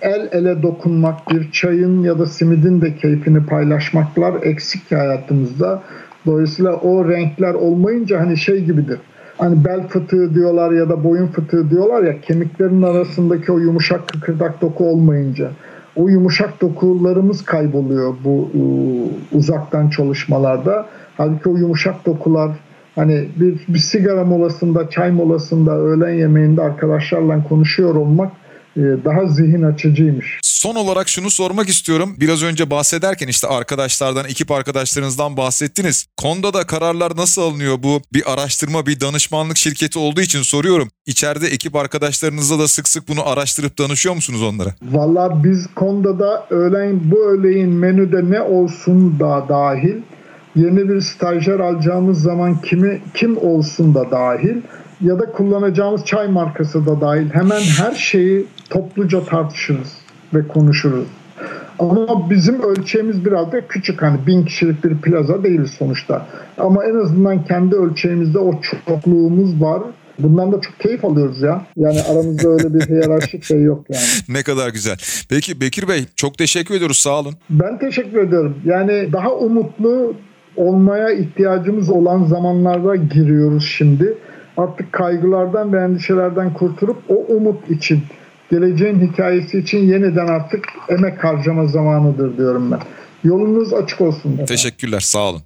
el 0.00 0.28
ele 0.32 0.62
dokunmak, 0.62 1.30
bir 1.30 1.50
çayın 1.50 2.02
ya 2.02 2.18
da 2.18 2.26
simidin 2.26 2.80
de 2.80 2.96
keyfini 2.96 3.46
paylaşmaklar 3.46 4.42
eksik 4.42 4.88
ki 4.88 4.96
hayatımızda. 4.96 5.82
Dolayısıyla 6.26 6.72
o 6.72 7.08
renkler 7.08 7.54
olmayınca 7.54 8.20
hani 8.20 8.36
şey 8.36 8.64
gibidir. 8.64 8.98
Hani 9.38 9.64
bel 9.64 9.88
fıtığı 9.88 10.34
diyorlar 10.34 10.72
ya 10.72 10.88
da 10.88 11.04
boyun 11.04 11.26
fıtığı 11.26 11.70
diyorlar 11.70 12.02
ya 12.02 12.20
kemiklerin 12.20 12.82
arasındaki 12.82 13.52
o 13.52 13.58
yumuşak 13.58 14.08
kıkırdak 14.08 14.60
doku 14.60 14.90
olmayınca. 14.90 15.50
O 15.96 16.08
yumuşak 16.08 16.60
dokularımız 16.60 17.44
kayboluyor 17.44 18.14
bu 18.24 18.50
e, 18.54 18.60
uzaktan 19.36 19.88
çalışmalarda. 19.88 20.86
Halbuki 21.18 21.48
o 21.48 21.56
yumuşak 21.56 22.06
dokular 22.06 22.50
hani 22.94 23.28
bir, 23.36 23.74
bir 23.74 23.78
sigara 23.78 24.24
molasında, 24.24 24.90
çay 24.90 25.10
molasında, 25.10 25.78
öğlen 25.78 26.14
yemeğinde 26.14 26.62
arkadaşlarla 26.62 27.44
konuşuyor 27.48 27.94
olmak 27.94 28.32
e, 28.76 28.80
daha 28.80 29.26
zihin 29.26 29.62
açıcıymış. 29.62 30.40
Son 30.42 30.74
olarak 30.74 31.08
şunu 31.08 31.30
sormak 31.30 31.68
istiyorum. 31.68 32.16
Biraz 32.20 32.42
önce 32.42 32.70
bahsederken 32.70 33.28
işte 33.28 33.48
arkadaşlardan, 33.48 34.24
ekip 34.24 34.50
arkadaşlarınızdan 34.50 35.36
bahsettiniz. 35.36 36.06
Konda'da 36.16 36.66
kararlar 36.66 37.16
nasıl 37.16 37.42
alınıyor 37.42 37.82
bu? 37.82 38.00
Bir 38.12 38.32
araştırma, 38.32 38.86
bir 38.86 39.00
danışmanlık 39.00 39.56
şirketi 39.56 39.98
olduğu 39.98 40.20
için 40.20 40.42
soruyorum. 40.42 40.88
İçeride 41.06 41.46
ekip 41.46 41.76
arkadaşlarınızla 41.76 42.58
da 42.58 42.68
sık 42.68 42.88
sık 42.88 43.08
bunu 43.08 43.28
araştırıp 43.28 43.78
danışıyor 43.78 44.14
musunuz 44.14 44.42
onlara? 44.42 44.74
Valla 44.82 45.44
biz 45.44 45.66
Konda'da 45.74 46.46
öğlen 46.50 47.00
bu 47.10 47.24
öğleyin 47.24 47.70
menüde 47.70 48.30
ne 48.30 48.40
olsun 48.40 49.20
da 49.20 49.46
dahil 49.48 49.96
yeni 50.56 50.88
bir 50.88 51.00
stajyer 51.00 51.60
alacağımız 51.60 52.22
zaman 52.22 52.60
kimi 52.60 53.00
kim 53.14 53.36
olsun 53.36 53.94
da 53.94 54.10
dahil 54.10 54.56
ya 55.00 55.18
da 55.18 55.32
kullanacağımız 55.32 56.04
çay 56.04 56.28
markası 56.28 56.86
da 56.86 57.00
dahil 57.00 57.30
hemen 57.30 57.60
her 57.60 57.94
şeyi 57.94 58.46
topluca 58.70 59.24
tartışırız 59.24 59.92
ve 60.34 60.48
konuşuruz. 60.48 61.06
Ama 61.78 62.30
bizim 62.30 62.62
ölçeğimiz 62.62 63.24
biraz 63.24 63.52
da 63.52 63.68
küçük 63.68 64.02
hani 64.02 64.26
bin 64.26 64.44
kişilik 64.44 64.84
bir 64.84 64.98
plaza 64.98 65.44
değiliz 65.44 65.70
sonuçta. 65.70 66.26
Ama 66.58 66.84
en 66.84 66.94
azından 66.94 67.44
kendi 67.44 67.74
ölçeğimizde 67.74 68.38
o 68.38 68.60
çokluğumuz 68.60 69.62
var. 69.62 69.82
Bundan 70.18 70.52
da 70.52 70.60
çok 70.60 70.80
keyif 70.80 71.04
alıyoruz 71.04 71.42
ya. 71.42 71.66
Yani 71.76 72.02
aramızda 72.02 72.48
öyle 72.48 72.74
bir 72.74 72.80
hiyerarşik 72.80 73.44
şey 73.44 73.62
yok 73.62 73.84
yani. 73.90 74.04
Ne 74.28 74.42
kadar 74.42 74.68
güzel. 74.68 74.96
Peki 75.28 75.60
Bekir 75.60 75.88
Bey 75.88 76.04
çok 76.16 76.38
teşekkür 76.38 76.74
ediyoruz 76.74 76.96
sağ 76.96 77.20
olun. 77.20 77.34
Ben 77.50 77.78
teşekkür 77.78 78.18
ederim. 78.18 78.54
Yani 78.64 79.12
daha 79.12 79.34
umutlu 79.34 80.14
olmaya 80.58 81.10
ihtiyacımız 81.10 81.90
olan 81.90 82.24
zamanlarda 82.24 82.96
giriyoruz 82.96 83.64
şimdi. 83.76 84.14
Artık 84.56 84.92
kaygılardan 84.92 85.72
ve 85.72 85.80
endişelerden 85.80 86.52
kurtulup 86.54 86.96
o 87.08 87.14
umut 87.14 87.70
için, 87.70 88.02
geleceğin 88.50 89.00
hikayesi 89.00 89.58
için 89.58 89.78
yeniden 89.78 90.26
artık 90.26 90.64
emek 90.88 91.24
harcama 91.24 91.66
zamanıdır 91.66 92.36
diyorum 92.36 92.70
ben. 92.70 92.80
Yolunuz 93.24 93.72
açık 93.74 94.00
olsun. 94.00 94.28
efendim. 94.28 94.46
Teşekkürler 94.46 95.00
sağ 95.00 95.30
olun. 95.30 95.42